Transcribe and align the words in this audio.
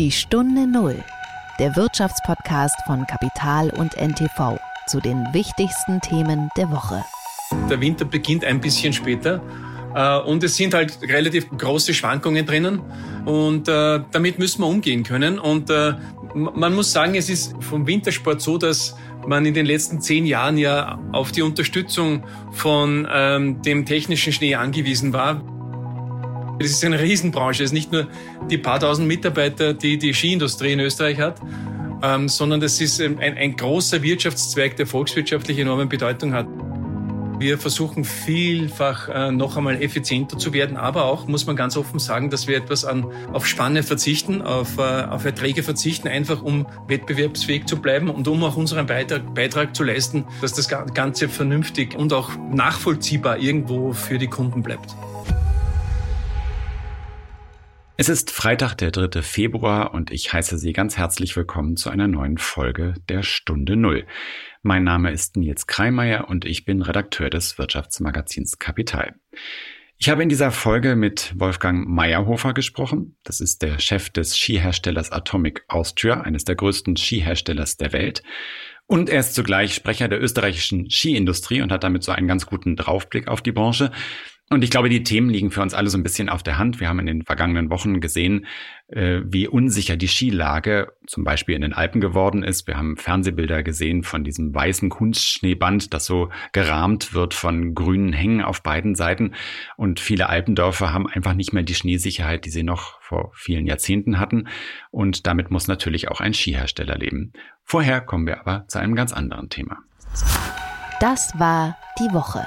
Die 0.00 0.10
Stunde 0.10 0.66
Null, 0.66 0.96
der 1.60 1.76
Wirtschaftspodcast 1.76 2.74
von 2.84 3.06
Kapital 3.06 3.70
und 3.70 3.96
NTV 3.96 4.58
zu 4.88 4.98
den 4.98 5.24
wichtigsten 5.32 6.00
Themen 6.00 6.48
der 6.56 6.68
Woche. 6.72 7.04
Der 7.70 7.80
Winter 7.80 8.04
beginnt 8.04 8.44
ein 8.44 8.60
bisschen 8.60 8.92
später 8.92 9.40
äh, 9.94 10.18
und 10.18 10.42
es 10.42 10.56
sind 10.56 10.74
halt 10.74 10.98
relativ 11.02 11.48
große 11.48 11.94
Schwankungen 11.94 12.44
drinnen 12.44 12.80
und 13.24 13.68
äh, 13.68 14.00
damit 14.10 14.40
müssen 14.40 14.62
wir 14.62 14.66
umgehen 14.66 15.04
können. 15.04 15.38
Und 15.38 15.70
äh, 15.70 15.92
man 16.34 16.74
muss 16.74 16.90
sagen, 16.90 17.14
es 17.14 17.30
ist 17.30 17.54
vom 17.60 17.86
Wintersport 17.86 18.40
so, 18.40 18.58
dass 18.58 18.96
man 19.28 19.46
in 19.46 19.54
den 19.54 19.64
letzten 19.64 20.00
zehn 20.00 20.26
Jahren 20.26 20.58
ja 20.58 20.98
auf 21.12 21.30
die 21.30 21.42
Unterstützung 21.42 22.24
von 22.50 23.06
ähm, 23.08 23.62
dem 23.62 23.86
technischen 23.86 24.32
Schnee 24.32 24.56
angewiesen 24.56 25.12
war. 25.12 25.40
Das 26.58 26.70
ist 26.70 26.84
eine 26.84 27.00
Riesenbranche. 27.00 27.64
Es 27.64 27.70
ist 27.70 27.74
nicht 27.74 27.92
nur 27.92 28.06
die 28.50 28.58
paar 28.58 28.80
tausend 28.80 29.08
Mitarbeiter, 29.08 29.74
die 29.74 29.98
die 29.98 30.14
Skiindustrie 30.14 30.72
in 30.72 30.80
Österreich 30.80 31.18
hat, 31.18 31.40
ähm, 32.02 32.28
sondern 32.28 32.60
das 32.60 32.80
ist 32.80 33.00
ein, 33.00 33.18
ein 33.18 33.56
großer 33.56 34.02
Wirtschaftszweig, 34.02 34.76
der 34.76 34.86
volkswirtschaftlich 34.86 35.58
enorme 35.58 35.86
Bedeutung 35.86 36.32
hat. 36.32 36.46
Wir 37.36 37.58
versuchen 37.58 38.04
vielfach 38.04 39.08
äh, 39.08 39.32
noch 39.32 39.56
einmal 39.56 39.82
effizienter 39.82 40.38
zu 40.38 40.52
werden, 40.52 40.76
aber 40.76 41.06
auch, 41.06 41.26
muss 41.26 41.46
man 41.46 41.56
ganz 41.56 41.76
offen 41.76 41.98
sagen, 41.98 42.30
dass 42.30 42.46
wir 42.46 42.56
etwas 42.56 42.84
an, 42.84 43.06
auf 43.32 43.46
Spanne 43.46 43.82
verzichten, 43.82 44.40
auf, 44.40 44.78
äh, 44.78 44.80
auf 44.80 45.24
Erträge 45.24 45.64
verzichten, 45.64 46.06
einfach 46.06 46.42
um 46.42 46.66
wettbewerbsfähig 46.86 47.66
zu 47.66 47.82
bleiben 47.82 48.08
und 48.08 48.28
um 48.28 48.44
auch 48.44 48.56
unseren 48.56 48.86
Beitrag, 48.86 49.34
Beitrag 49.34 49.74
zu 49.74 49.82
leisten, 49.82 50.24
dass 50.40 50.54
das 50.54 50.68
Ganze 50.68 51.28
vernünftig 51.28 51.96
und 51.96 52.12
auch 52.12 52.30
nachvollziehbar 52.52 53.38
irgendwo 53.38 53.92
für 53.92 54.18
die 54.18 54.28
Kunden 54.28 54.62
bleibt. 54.62 54.94
Es 57.96 58.08
ist 58.08 58.32
Freitag, 58.32 58.74
der 58.74 58.90
3. 58.90 59.22
Februar 59.22 59.94
und 59.94 60.10
ich 60.10 60.32
heiße 60.32 60.58
Sie 60.58 60.72
ganz 60.72 60.96
herzlich 60.96 61.36
willkommen 61.36 61.76
zu 61.76 61.90
einer 61.90 62.08
neuen 62.08 62.38
Folge 62.38 62.94
der 63.08 63.22
Stunde 63.22 63.76
Null. 63.76 64.04
Mein 64.62 64.82
Name 64.82 65.12
ist 65.12 65.36
Nils 65.36 65.68
Kreimeier 65.68 66.28
und 66.28 66.44
ich 66.44 66.64
bin 66.64 66.82
Redakteur 66.82 67.30
des 67.30 67.56
Wirtschaftsmagazins 67.56 68.58
Kapital. 68.58 69.14
Ich 69.96 70.08
habe 70.08 70.24
in 70.24 70.28
dieser 70.28 70.50
Folge 70.50 70.96
mit 70.96 71.34
Wolfgang 71.38 71.86
Meyerhofer 71.86 72.52
gesprochen. 72.52 73.16
Das 73.22 73.40
ist 73.40 73.62
der 73.62 73.78
Chef 73.78 74.10
des 74.10 74.36
Skiherstellers 74.36 75.12
Atomic 75.12 75.64
Austria, 75.68 76.20
eines 76.20 76.44
der 76.44 76.56
größten 76.56 76.96
Skiherstellers 76.96 77.76
der 77.76 77.92
Welt. 77.92 78.24
Und 78.86 79.08
er 79.08 79.20
ist 79.20 79.36
zugleich 79.36 79.72
Sprecher 79.72 80.08
der 80.08 80.20
österreichischen 80.20 80.90
Skiindustrie 80.90 81.62
und 81.62 81.70
hat 81.70 81.84
damit 81.84 82.02
so 82.02 82.10
einen 82.10 82.26
ganz 82.26 82.44
guten 82.46 82.74
Draufblick 82.74 83.28
auf 83.28 83.40
die 83.40 83.52
Branche. 83.52 83.92
Und 84.50 84.62
ich 84.62 84.70
glaube, 84.70 84.90
die 84.90 85.02
Themen 85.02 85.30
liegen 85.30 85.50
für 85.50 85.62
uns 85.62 85.72
alle 85.72 85.88
so 85.88 85.96
ein 85.96 86.02
bisschen 86.02 86.28
auf 86.28 86.42
der 86.42 86.58
Hand. 86.58 86.78
Wir 86.78 86.88
haben 86.88 86.98
in 86.98 87.06
den 87.06 87.22
vergangenen 87.22 87.70
Wochen 87.70 88.00
gesehen, 88.00 88.46
äh, 88.88 89.20
wie 89.24 89.48
unsicher 89.48 89.96
die 89.96 90.06
Skilage 90.06 90.92
zum 91.06 91.24
Beispiel 91.24 91.54
in 91.54 91.62
den 91.62 91.72
Alpen 91.72 92.00
geworden 92.00 92.42
ist. 92.42 92.66
Wir 92.66 92.76
haben 92.76 92.98
Fernsehbilder 92.98 93.62
gesehen 93.62 94.02
von 94.02 94.22
diesem 94.22 94.54
weißen 94.54 94.90
Kunstschneeband, 94.90 95.94
das 95.94 96.04
so 96.04 96.28
gerahmt 96.52 97.14
wird 97.14 97.32
von 97.32 97.74
grünen 97.74 98.12
Hängen 98.12 98.42
auf 98.42 98.62
beiden 98.62 98.94
Seiten. 98.94 99.32
Und 99.78 99.98
viele 99.98 100.28
Alpendörfer 100.28 100.92
haben 100.92 101.08
einfach 101.08 101.34
nicht 101.34 101.54
mehr 101.54 101.62
die 101.62 101.74
Schneesicherheit, 101.74 102.44
die 102.44 102.50
sie 102.50 102.62
noch 102.64 103.00
vor 103.00 103.32
vielen 103.34 103.66
Jahrzehnten 103.66 104.18
hatten. 104.18 104.48
Und 104.90 105.26
damit 105.26 105.50
muss 105.50 105.68
natürlich 105.68 106.08
auch 106.08 106.20
ein 106.20 106.34
Skihersteller 106.34 106.98
leben. 106.98 107.32
Vorher 107.62 108.02
kommen 108.02 108.26
wir 108.26 108.40
aber 108.40 108.66
zu 108.68 108.78
einem 108.78 108.94
ganz 108.94 109.14
anderen 109.14 109.48
Thema. 109.48 109.78
Das 111.00 111.32
war 111.38 111.76
die 111.98 112.12
Woche. 112.12 112.46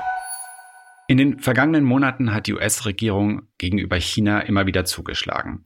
In 1.08 1.18
den 1.18 1.40
vergangenen 1.40 1.86
Monaten 1.86 2.34
hat 2.34 2.48
die 2.48 2.54
US-Regierung 2.54 3.44
gegenüber 3.58 3.96
China 3.96 4.42
immer 4.42 4.68
wieder 4.68 4.84
zugeschlagen. 4.84 5.64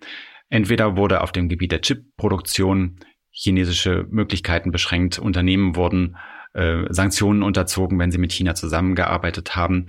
Entweder 0.50 0.98
wurde 0.98 1.22
auf 1.22 1.31
dem 1.31 1.50
Gebiet 1.50 1.72
der 1.72 1.81
Chipproduktion 1.81 3.00
chinesische 3.31 4.06
Möglichkeiten 4.09 4.72
beschränkt, 4.72 5.17
Unternehmen 5.17 5.75
wurden 5.75 6.17
äh, 6.53 6.83
Sanktionen 6.89 7.42
unterzogen, 7.42 7.98
wenn 7.98 8.11
sie 8.11 8.17
mit 8.20 8.33
China 8.33 8.53
zusammengearbeitet 8.53 9.55
haben. 9.55 9.88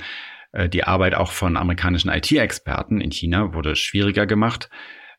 Äh, 0.53 0.71
die 0.71 0.85
Arbeit 0.85 1.15
auch 1.15 1.33
von 1.33 1.57
amerikanischen 1.57 2.09
IT-Experten 2.09 3.01
in 3.01 3.11
China 3.11 3.53
wurde 3.53 3.77
schwieriger 3.77 4.27
gemacht. 4.27 4.71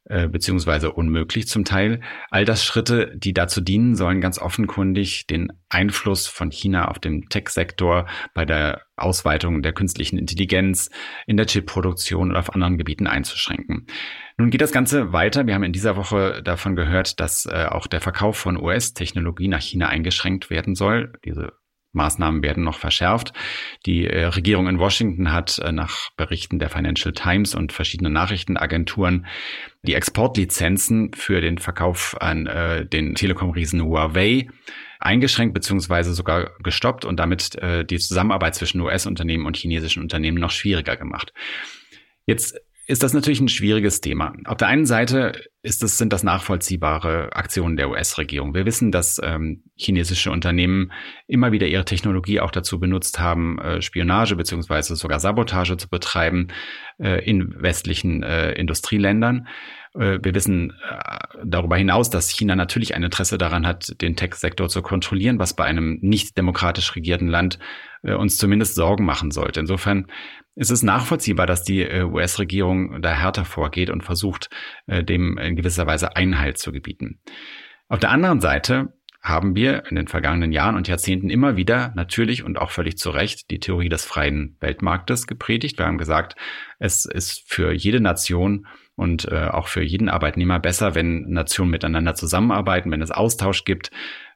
Äh, 0.05 0.27
beziehungsweise 0.27 0.91
unmöglich 0.91 1.47
zum 1.47 1.63
Teil. 1.63 2.01
All 2.29 2.43
das 2.43 2.65
Schritte, 2.65 3.13
die 3.15 3.31
dazu 3.31 3.61
dienen 3.61 3.95
sollen, 3.95 4.19
ganz 4.19 4.37
offenkundig 4.37 5.27
den 5.27 5.53
Einfluss 5.69 6.27
von 6.27 6.51
China 6.51 6.89
auf 6.89 6.99
den 6.99 7.29
Tech-Sektor 7.29 8.05
bei 8.33 8.43
der 8.43 8.81
Ausweitung 8.97 9.61
der 9.61 9.71
künstlichen 9.71 10.17
Intelligenz, 10.17 10.89
in 11.25 11.37
der 11.37 11.45
Chip-Produktion 11.45 12.31
oder 12.31 12.39
auf 12.39 12.53
anderen 12.53 12.77
Gebieten 12.77 13.07
einzuschränken. 13.07 13.87
Nun 14.37 14.49
geht 14.49 14.59
das 14.59 14.73
Ganze 14.73 15.13
weiter. 15.13 15.47
Wir 15.47 15.55
haben 15.55 15.63
in 15.63 15.71
dieser 15.71 15.95
Woche 15.95 16.43
davon 16.43 16.75
gehört, 16.75 17.21
dass 17.21 17.45
äh, 17.45 17.67
auch 17.69 17.87
der 17.87 18.01
Verkauf 18.01 18.35
von 18.35 18.61
US-Technologie 18.61 19.47
nach 19.47 19.61
China 19.61 19.87
eingeschränkt 19.87 20.49
werden 20.49 20.75
soll. 20.75 21.13
Diese 21.23 21.53
Maßnahmen 21.93 22.43
werden 22.43 22.63
noch 22.63 22.77
verschärft. 22.77 23.33
Die 23.85 24.05
äh, 24.05 24.25
Regierung 24.25 24.67
in 24.67 24.79
Washington 24.79 25.31
hat 25.31 25.59
äh, 25.59 25.71
nach 25.71 26.09
Berichten 26.17 26.59
der 26.59 26.69
Financial 26.69 27.13
Times 27.13 27.55
und 27.55 27.71
verschiedenen 27.71 28.13
Nachrichtenagenturen 28.13 29.25
die 29.83 29.93
Exportlizenzen 29.93 31.13
für 31.13 31.41
den 31.41 31.57
Verkauf 31.57 32.15
an 32.19 32.47
äh, 32.47 32.85
den 32.85 33.15
Telekom-Riesen 33.15 33.83
Huawei 33.83 34.47
eingeschränkt 34.99 35.53
beziehungsweise 35.53 36.13
sogar 36.13 36.51
gestoppt 36.63 37.05
und 37.05 37.17
damit 37.17 37.55
äh, 37.55 37.85
die 37.85 37.99
Zusammenarbeit 37.99 38.55
zwischen 38.55 38.81
US-Unternehmen 38.81 39.45
und 39.45 39.57
chinesischen 39.57 40.01
Unternehmen 40.01 40.37
noch 40.37 40.51
schwieriger 40.51 40.95
gemacht. 40.95 41.33
Jetzt 42.25 42.59
ist 42.85 43.01
das 43.01 43.13
natürlich 43.13 43.39
ein 43.39 43.47
schwieriges 43.47 44.01
Thema. 44.01 44.33
Auf 44.45 44.57
der 44.57 44.67
einen 44.67 44.85
Seite 44.85 45.31
ist 45.61 45.83
das, 45.83 45.97
sind 45.97 46.11
das 46.11 46.23
nachvollziehbare 46.23 47.33
Aktionen 47.33 47.77
der 47.77 47.89
US-Regierung. 47.89 48.53
Wir 48.53 48.65
wissen, 48.65 48.91
dass 48.91 49.21
ähm, 49.23 49.63
chinesische 49.75 50.31
Unternehmen 50.31 50.91
immer 51.25 51.53
wieder 51.53 51.67
ihre 51.67 51.85
Technologie 51.85 52.41
auch 52.41 52.51
dazu 52.51 52.79
benutzt 52.79 53.19
haben, 53.19 53.57
äh, 53.59 53.81
Spionage 53.81 54.35
beziehungsweise 54.35 54.97
sogar 54.97 55.21
Sabotage 55.21 55.77
zu 55.77 55.87
betreiben 55.87 56.49
äh, 56.99 57.23
in 57.23 57.55
westlichen 57.61 58.21
äh, 58.21 58.51
Industrieländern. 58.51 59.47
Äh, 59.95 60.19
wir 60.21 60.35
wissen 60.35 60.71
äh, 60.71 61.37
darüber 61.45 61.77
hinaus, 61.77 62.09
dass 62.09 62.29
China 62.29 62.55
natürlich 62.55 62.95
ein 62.95 63.03
Interesse 63.03 63.37
daran 63.37 63.65
hat, 63.65 64.01
den 64.01 64.17
Tech-Sektor 64.17 64.67
zu 64.67 64.81
kontrollieren, 64.81 65.39
was 65.39 65.55
bei 65.55 65.63
einem 65.63 65.99
nicht 66.01 66.37
demokratisch 66.37 66.95
regierten 66.95 67.27
Land 67.27 67.59
äh, 68.03 68.13
uns 68.13 68.37
zumindest 68.37 68.75
Sorgen 68.75 69.05
machen 69.05 69.31
sollte. 69.31 69.61
Insofern 69.61 70.07
ist 70.55 70.71
es 70.71 70.83
nachvollziehbar, 70.83 71.47
dass 71.47 71.63
die 71.63 71.83
US-Regierung 71.85 73.01
da 73.01 73.11
härter 73.11 73.45
vorgeht 73.45 73.89
und 73.89 74.03
versucht, 74.03 74.49
dem 74.87 75.37
in 75.37 75.55
gewisser 75.55 75.87
Weise 75.87 76.15
Einhalt 76.15 76.57
zu 76.57 76.71
gebieten. 76.71 77.19
Auf 77.87 77.99
der 77.99 78.11
anderen 78.11 78.39
Seite 78.39 78.93
haben 79.23 79.55
wir 79.55 79.85
in 79.89 79.95
den 79.95 80.09
vergangenen 80.09 80.51
Jahren 80.51 80.75
und 80.75 80.89
Jahrzehnten 80.89 81.29
immer 81.29 81.55
wieder 81.55 81.93
natürlich 81.95 82.43
und 82.43 82.59
auch 82.59 82.71
völlig 82.71 82.97
zu 82.97 83.09
Recht 83.09 83.49
die 83.51 83.59
Theorie 83.59 83.87
des 83.87 84.03
freien 84.03 84.57
Weltmarktes 84.59 85.27
gepredigt. 85.27 85.79
Wir 85.79 85.85
haben 85.85 85.97
gesagt, 85.97 86.35
es 86.77 87.05
ist 87.05 87.41
für 87.47 87.71
jede 87.71 88.01
Nation 88.01 88.67
und 88.95 89.31
äh, 89.31 89.47
auch 89.47 89.69
für 89.69 89.81
jeden 89.81 90.09
Arbeitnehmer 90.09 90.59
besser, 90.59 90.93
wenn 90.93 91.29
Nationen 91.29 91.71
miteinander 91.71 92.15
zusammenarbeiten, 92.15 92.91
wenn 92.91 93.01
es 93.01 93.11
Austausch 93.11 93.63
gibt, 93.63 93.91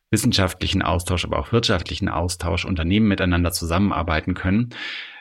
wissenschaftlichen 0.10 0.82
Austausch, 0.82 1.26
aber 1.26 1.38
auch 1.38 1.52
wirtschaftlichen 1.52 2.08
Austausch, 2.08 2.64
Unternehmen 2.64 3.10
miteinander 3.10 3.52
zusammenarbeiten 3.52 4.36
können 4.36 4.70
äh, 4.70 4.78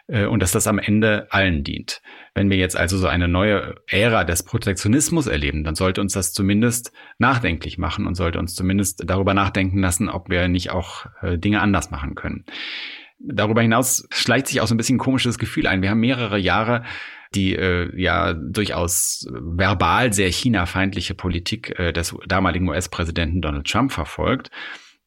und 0.09 0.41
dass 0.41 0.53
das 0.53 0.67
am 0.67 0.79
Ende 0.79 1.27
allen 1.31 1.65
dient. 1.65 2.01
Wenn 2.35 2.49
wir 2.49 2.57
jetzt 2.57 2.77
also 2.77 2.97
so 2.97 3.09
eine 3.09 3.27
neue 3.27 3.75
Ära 3.89 4.25
des 4.25 4.45
Protektionismus 4.45 5.27
erleben, 5.27 5.65
dann 5.65 5.75
sollte 5.75 6.01
uns 6.01 6.13
das 6.13 6.33
zumindest 6.33 6.93
nachdenklich 7.19 7.77
machen 7.77 8.07
und 8.07 8.15
sollte 8.15 8.39
uns 8.39 8.55
zumindest 8.55 9.03
darüber 9.07 9.35
nachdenken 9.35 9.81
lassen, 9.81 10.09
ob 10.09 10.29
wir 10.29 10.47
nicht 10.47 10.71
auch 10.71 11.07
äh, 11.23 11.39
Dinge 11.39 11.61
anders 11.61 11.91
machen 11.91 12.15
können. 12.15 12.45
Darüber 13.19 13.63
hinaus 13.63 14.07
schleicht 14.11 14.47
sich 14.47 14.61
auch 14.61 14.67
so 14.67 14.75
ein 14.75 14.77
bisschen 14.77 14.97
ein 14.97 15.01
komisches 15.01 15.39
Gefühl 15.39 15.67
ein. 15.67 15.83
Wir 15.83 15.91
haben 15.91 16.01
mehrere 16.01 16.39
Jahre 16.39 16.85
die 17.35 17.57
äh, 17.57 17.91
ja 18.01 18.35
durchaus 18.35 19.27
verbal 19.31 20.13
sehr 20.13 20.31
China-feindliche 20.31 21.15
Politik 21.15 21.79
äh, 21.79 21.93
des 21.93 22.15
damaligen 22.27 22.69
US-Präsidenten 22.69 23.43
Donald 23.43 23.67
Trump 23.67 23.93
verfolgt 23.93 24.51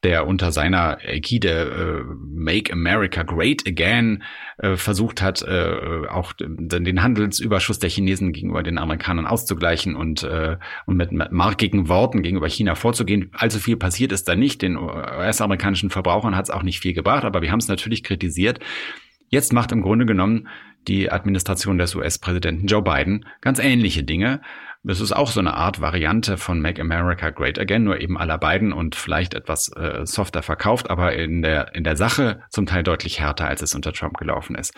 der 0.04 0.28
unter 0.28 0.52
seiner 0.52 0.98
Ägide 1.04 1.50
äh, 1.50 2.14
Make 2.34 2.72
America 2.72 3.24
Great 3.24 3.68
Again 3.68 4.24
äh, 4.58 4.78
versucht 4.78 5.22
hat, 5.22 5.42
äh, 5.42 6.08
auch 6.10 6.34
den 6.40 7.04
Handelsüberschuss 7.04 7.80
der 7.80 7.90
Chinesen 7.90 8.32
gegenüber 8.32 8.64
den 8.64 8.78
Amerikanern 8.78 9.26
auszugleichen 9.26 9.96
und, 9.96 10.24
äh, 10.24 10.58
und 10.86 10.96
mit, 10.96 11.12
mit 11.12 11.32
markigen 11.32 11.90
Worten 11.90 12.24
gegenüber 12.24 12.48
China 12.48 12.76
vorzugehen. 12.76 13.32
Allzu 13.34 13.60
viel 13.60 13.76
passiert 13.76 14.14
ist 14.14 14.28
da 14.30 14.36
nicht. 14.36 14.62
Den 14.62 14.78
US-amerikanischen 14.78 15.90
Verbrauchern 15.90 16.36
hat 16.36 16.46
es 16.46 16.52
auch 16.52 16.64
nicht 16.64 16.80
viel 16.80 16.94
gebracht, 16.94 17.26
aber 17.26 17.42
wir 17.42 17.52
haben 17.52 17.60
es 17.60 17.68
natürlich 17.68 18.04
kritisiert. 18.04 18.60
Jetzt 19.28 19.54
macht 19.54 19.72
im 19.72 19.82
Grunde 19.82 20.06
genommen 20.06 20.48
die 20.88 21.12
Administration 21.12 21.78
des 21.78 21.94
US-Präsidenten 21.94 22.68
Joe 22.68 22.82
Biden 22.82 23.26
ganz 23.42 23.60
ähnliche 23.60 24.04
Dinge. 24.04 24.42
Das 24.84 25.02
ist 25.02 25.12
auch 25.12 25.30
so 25.30 25.42
eine 25.42 25.56
Art 25.56 25.82
Variante 25.82 26.38
von 26.38 26.62
Make 26.62 26.82
America 26.82 27.32
Great 27.32 27.60
Again, 27.60 27.84
nur 27.84 28.00
eben 28.00 28.18
aller 28.18 28.38
Biden 28.38 28.72
und 28.72 28.96
vielleicht 28.96 29.34
etwas 29.34 29.70
äh, 29.76 30.06
softer 30.06 30.42
verkauft, 30.42 30.90
aber 30.90 31.14
in 31.14 31.42
der, 31.42 31.76
in 31.76 31.84
der 31.84 31.98
Sache 31.98 32.44
zum 32.50 32.66
Teil 32.66 32.84
deutlich 32.84 33.20
härter, 33.20 33.48
als 33.48 33.62
es 33.62 33.76
unter 33.76 33.92
Trump 33.92 34.18
gelaufen 34.18 34.56
ist. 34.56 34.74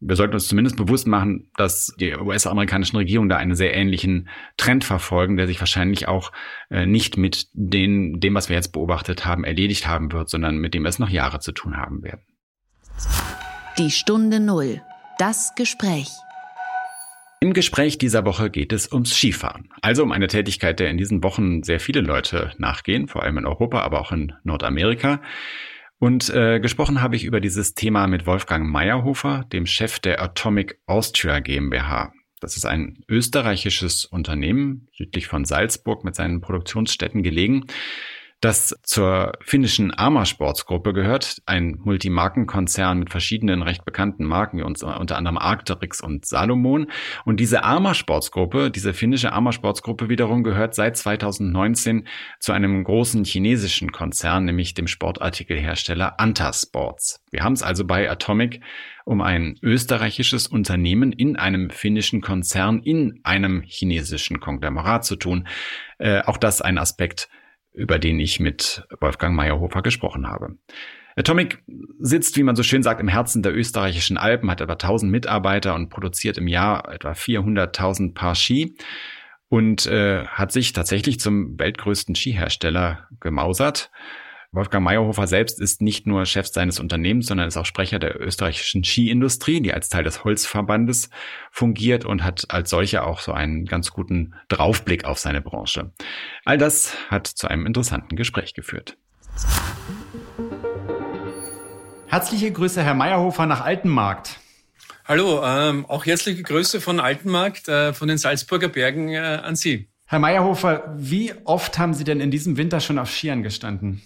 wir 0.00 0.16
sollten 0.16 0.34
uns 0.34 0.48
zumindest 0.48 0.76
bewusst 0.76 1.06
machen, 1.06 1.50
dass 1.56 1.94
die 1.98 2.14
US-amerikanischen 2.14 2.96
Regierungen 2.98 3.30
da 3.30 3.36
einen 3.38 3.54
sehr 3.54 3.74
ähnlichen 3.74 4.28
Trend 4.58 4.84
verfolgen, 4.84 5.38
der 5.38 5.46
sich 5.46 5.60
wahrscheinlich 5.60 6.08
auch 6.08 6.30
äh, 6.68 6.84
nicht 6.84 7.16
mit 7.16 7.46
den, 7.54 8.20
dem, 8.20 8.34
was 8.34 8.50
wir 8.50 8.56
jetzt 8.56 8.72
beobachtet 8.72 9.24
haben, 9.24 9.44
erledigt 9.44 9.86
haben 9.86 10.12
wird, 10.12 10.28
sondern 10.28 10.58
mit 10.58 10.74
dem 10.74 10.84
es 10.84 10.98
noch 10.98 11.08
Jahre 11.08 11.40
zu 11.40 11.52
tun 11.52 11.78
haben 11.78 12.02
werden. 12.02 12.22
Die 13.78 13.90
Stunde 13.90 14.40
Null. 14.40 14.82
Das 15.18 15.54
Gespräch. 15.54 16.10
Im 17.42 17.54
Gespräch 17.54 17.98
dieser 17.98 18.24
Woche 18.24 18.50
geht 18.50 18.72
es 18.72 18.92
ums 18.92 19.16
Skifahren. 19.16 19.68
Also 19.80 20.04
um 20.04 20.12
eine 20.12 20.28
Tätigkeit, 20.28 20.78
der 20.78 20.90
in 20.90 20.96
diesen 20.96 21.24
Wochen 21.24 21.64
sehr 21.64 21.80
viele 21.80 22.00
Leute 22.00 22.52
nachgehen, 22.56 23.08
vor 23.08 23.24
allem 23.24 23.36
in 23.36 23.46
Europa, 23.46 23.80
aber 23.80 24.00
auch 24.00 24.12
in 24.12 24.32
Nordamerika. 24.44 25.20
Und 25.98 26.30
äh, 26.30 26.60
gesprochen 26.60 27.02
habe 27.02 27.16
ich 27.16 27.24
über 27.24 27.40
dieses 27.40 27.74
Thema 27.74 28.06
mit 28.06 28.26
Wolfgang 28.28 28.70
Meyerhofer, 28.70 29.44
dem 29.52 29.66
Chef 29.66 29.98
der 29.98 30.22
Atomic 30.22 30.78
Austria 30.86 31.40
GmbH. 31.40 32.12
Das 32.38 32.56
ist 32.56 32.64
ein 32.64 33.02
österreichisches 33.08 34.04
Unternehmen, 34.04 34.86
südlich 34.96 35.26
von 35.26 35.44
Salzburg 35.44 36.04
mit 36.04 36.14
seinen 36.14 36.42
Produktionsstätten 36.42 37.24
gelegen, 37.24 37.64
das 38.42 38.76
zur 38.82 39.34
finnischen 39.40 39.92
Arma 39.92 40.24
Sportsgruppe 40.24 40.92
gehört, 40.92 41.40
ein 41.46 41.78
Multimarkenkonzern 41.84 42.98
mit 42.98 43.10
verschiedenen 43.10 43.62
recht 43.62 43.84
bekannten 43.84 44.24
Marken, 44.24 44.58
wie 44.58 44.62
unter 44.64 45.16
anderem 45.16 45.38
Arcteryx 45.38 46.00
und 46.00 46.26
Salomon. 46.26 46.88
Und 47.24 47.38
diese 47.38 47.62
Arma 47.62 47.94
Sportsgruppe, 47.94 48.72
diese 48.72 48.94
finnische 48.94 49.32
Arma 49.32 49.52
Sportsgruppe 49.52 50.08
wiederum 50.08 50.42
gehört 50.42 50.74
seit 50.74 50.96
2019 50.96 52.08
zu 52.40 52.50
einem 52.50 52.82
großen 52.82 53.24
chinesischen 53.24 53.92
Konzern, 53.92 54.44
nämlich 54.44 54.74
dem 54.74 54.88
Sportartikelhersteller 54.88 56.18
Anta 56.18 56.52
Sports. 56.52 57.24
Wir 57.30 57.44
haben 57.44 57.52
es 57.52 57.62
also 57.62 57.84
bei 57.84 58.10
Atomic 58.10 58.60
um 59.04 59.20
ein 59.20 59.56
österreichisches 59.62 60.48
Unternehmen 60.48 61.12
in 61.12 61.36
einem 61.36 61.70
finnischen 61.70 62.20
Konzern 62.20 62.80
in 62.82 63.20
einem 63.22 63.62
chinesischen 63.64 64.40
Konglomerat 64.40 65.04
zu 65.04 65.14
tun. 65.14 65.46
Äh, 65.98 66.22
auch 66.22 66.38
das 66.38 66.60
ein 66.60 66.78
Aspekt, 66.78 67.28
über 67.72 67.98
den 67.98 68.20
ich 68.20 68.40
mit 68.40 68.86
Wolfgang 69.00 69.34
Meyerhofer 69.34 69.82
gesprochen 69.82 70.26
habe. 70.26 70.56
Atomic 71.16 71.62
sitzt, 71.98 72.36
wie 72.36 72.42
man 72.42 72.56
so 72.56 72.62
schön 72.62 72.82
sagt, 72.82 73.00
im 73.00 73.08
Herzen 73.08 73.42
der 73.42 73.54
österreichischen 73.54 74.16
Alpen, 74.16 74.50
hat 74.50 74.60
etwa 74.60 74.72
1000 74.72 75.10
Mitarbeiter 75.10 75.74
und 75.74 75.90
produziert 75.90 76.38
im 76.38 76.48
Jahr 76.48 76.90
etwa 76.92 77.12
400.000 77.12 78.14
Paar 78.14 78.34
Ski 78.34 78.76
und 79.48 79.86
äh, 79.86 80.24
hat 80.26 80.52
sich 80.52 80.72
tatsächlich 80.72 81.20
zum 81.20 81.58
weltgrößten 81.58 82.14
Skihersteller 82.14 83.08
gemausert. 83.20 83.90
Wolfgang 84.54 84.84
Meyerhofer 84.84 85.26
selbst 85.26 85.58
ist 85.58 85.80
nicht 85.80 86.06
nur 86.06 86.26
Chef 86.26 86.46
seines 86.46 86.78
Unternehmens, 86.78 87.26
sondern 87.26 87.48
ist 87.48 87.56
auch 87.56 87.64
Sprecher 87.64 87.98
der 87.98 88.20
österreichischen 88.20 88.84
Skiindustrie, 88.84 89.62
die 89.62 89.72
als 89.72 89.88
Teil 89.88 90.04
des 90.04 90.24
Holzverbandes 90.24 91.08
fungiert 91.50 92.04
und 92.04 92.22
hat 92.22 92.44
als 92.50 92.68
solcher 92.68 93.06
auch 93.06 93.20
so 93.20 93.32
einen 93.32 93.64
ganz 93.64 93.92
guten 93.92 94.34
Draufblick 94.48 95.06
auf 95.06 95.18
seine 95.18 95.40
Branche. 95.40 95.92
All 96.44 96.58
das 96.58 96.94
hat 97.08 97.26
zu 97.26 97.48
einem 97.48 97.64
interessanten 97.64 98.14
Gespräch 98.14 98.52
geführt. 98.52 98.98
Herzliche 102.08 102.52
Grüße, 102.52 102.82
Herr 102.82 102.92
Meyerhofer, 102.92 103.46
nach 103.46 103.62
Altenmarkt. 103.62 104.38
Hallo, 105.06 105.42
ähm, 105.42 105.86
auch 105.86 106.04
herzliche 106.04 106.42
Grüße 106.42 106.82
von 106.82 107.00
Altenmarkt, 107.00 107.68
äh, 107.68 107.94
von 107.94 108.06
den 108.06 108.18
Salzburger 108.18 108.68
Bergen 108.68 109.08
äh, 109.08 109.16
an 109.16 109.56
Sie. 109.56 109.88
Herr 110.04 110.18
Meyerhofer, 110.18 110.94
wie 110.98 111.32
oft 111.44 111.78
haben 111.78 111.94
Sie 111.94 112.04
denn 112.04 112.20
in 112.20 112.30
diesem 112.30 112.58
Winter 112.58 112.80
schon 112.80 112.98
auf 112.98 113.10
Skiern 113.10 113.42
gestanden? 113.42 114.02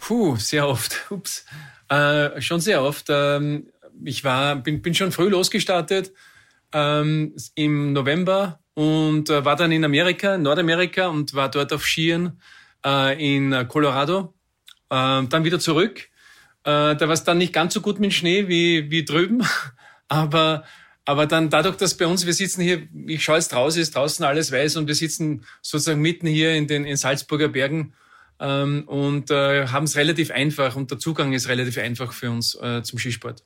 Puh, 0.00 0.36
sehr 0.36 0.66
oft. 0.66 1.10
Ups. 1.10 1.44
Äh, 1.88 2.40
schon 2.40 2.60
sehr 2.60 2.82
oft. 2.82 3.06
Ähm, 3.08 3.68
ich 4.04 4.24
war, 4.24 4.56
bin, 4.56 4.82
bin 4.82 4.94
schon 4.94 5.12
früh 5.12 5.28
losgestartet 5.28 6.12
ähm, 6.72 7.34
im 7.54 7.92
November 7.92 8.60
und 8.74 9.28
äh, 9.30 9.44
war 9.44 9.56
dann 9.56 9.72
in 9.72 9.84
Amerika, 9.84 10.38
Nordamerika 10.38 11.08
und 11.08 11.34
war 11.34 11.50
dort 11.50 11.72
auf 11.72 11.84
Skiern 11.84 12.40
äh, 12.84 13.36
in 13.36 13.68
Colorado. 13.68 14.34
Äh, 14.88 15.26
dann 15.26 15.44
wieder 15.44 15.60
zurück. 15.60 16.08
Äh, 16.64 16.96
da 16.96 17.00
war 17.00 17.12
es 17.12 17.24
dann 17.24 17.38
nicht 17.38 17.52
ganz 17.52 17.74
so 17.74 17.80
gut 17.80 18.00
mit 18.00 18.12
Schnee 18.12 18.48
wie, 18.48 18.90
wie 18.90 19.04
drüben, 19.04 19.42
aber 20.08 20.64
aber 21.06 21.26
dann 21.26 21.50
dadurch, 21.50 21.76
dass 21.76 21.96
bei 21.96 22.06
uns, 22.06 22.26
wir 22.26 22.34
sitzen 22.34 22.60
hier, 22.60 22.86
ich 23.06 23.24
schaue 23.24 23.36
jetzt 23.36 23.54
raus, 23.54 23.76
ist 23.76 23.96
draußen 23.96 24.24
alles 24.24 24.52
weiß 24.52 24.76
und 24.76 24.86
wir 24.86 24.94
sitzen 24.94 25.44
sozusagen 25.62 26.00
mitten 26.00 26.26
hier 26.26 26.54
in 26.54 26.68
den 26.68 26.84
in 26.84 26.96
Salzburger 26.96 27.48
Bergen 27.48 27.94
ähm, 28.40 28.84
und 28.86 29.30
äh, 29.30 29.68
haben 29.68 29.84
es 29.84 29.96
relativ 29.96 30.30
einfach 30.30 30.76
und 30.76 30.90
der 30.90 30.98
Zugang 30.98 31.32
ist 31.32 31.48
relativ 31.48 31.78
einfach 31.78 32.12
für 32.12 32.30
uns 32.30 32.54
äh, 32.60 32.82
zum 32.82 32.98
Skisport. 32.98 33.44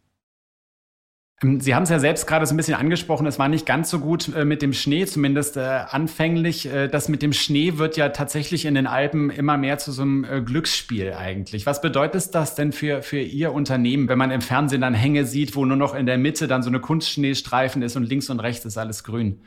Ähm, 1.43 1.61
Sie 1.61 1.75
haben 1.75 1.83
es 1.83 1.91
ja 1.91 1.99
selbst 1.99 2.27
gerade 2.27 2.47
so 2.47 2.55
ein 2.55 2.57
bisschen 2.57 2.75
angesprochen, 2.75 3.27
es 3.27 3.39
war 3.39 3.49
nicht 3.49 3.67
ganz 3.67 3.91
so 3.91 3.99
gut 3.99 4.35
äh, 4.35 4.45
mit 4.45 4.63
dem 4.63 4.73
Schnee, 4.73 5.07
zumindest 5.07 5.57
äh, 5.57 5.61
anfänglich. 5.61 6.67
Äh, 6.67 6.89
das 6.89 7.09
mit 7.09 7.23
dem 7.23 7.33
Schnee 7.33 7.77
wird 7.79 7.97
ja 7.97 8.11
tatsächlich 8.11 8.67
in 8.67 8.75
den 8.75 8.87
Alpen 8.87 9.31
immer 9.31 9.57
mehr 9.57 9.79
zu 9.79 9.93
so 9.93 10.03
einem 10.03 10.25
äh, 10.25 10.41
Glücksspiel 10.41 11.13
eigentlich. 11.13 11.67
Was 11.67 11.81
bedeutet 11.81 12.35
das 12.35 12.55
denn 12.55 12.73
für, 12.73 13.03
für 13.03 13.21
Ihr 13.21 13.53
Unternehmen, 13.53 14.09
wenn 14.09 14.19
man 14.19 14.31
im 14.31 14.41
Fernsehen 14.41 14.81
dann 14.81 14.95
Hänge 14.95 15.27
sieht, 15.27 15.57
wo 15.57 15.65
nur 15.65 15.77
noch 15.77 15.95
in 15.95 16.07
der 16.07 16.19
Mitte 16.19 16.47
dann 16.47 16.63
so 16.63 16.71
eine 16.71 16.81
Kunstschneestreifen 16.81 17.83
ist 17.83 17.97
und 17.97 18.05
links 18.05 18.31
und 18.31 18.41
rechts 18.41 18.65
ist 18.65 18.79
alles 18.79 19.05
grün? 19.05 19.41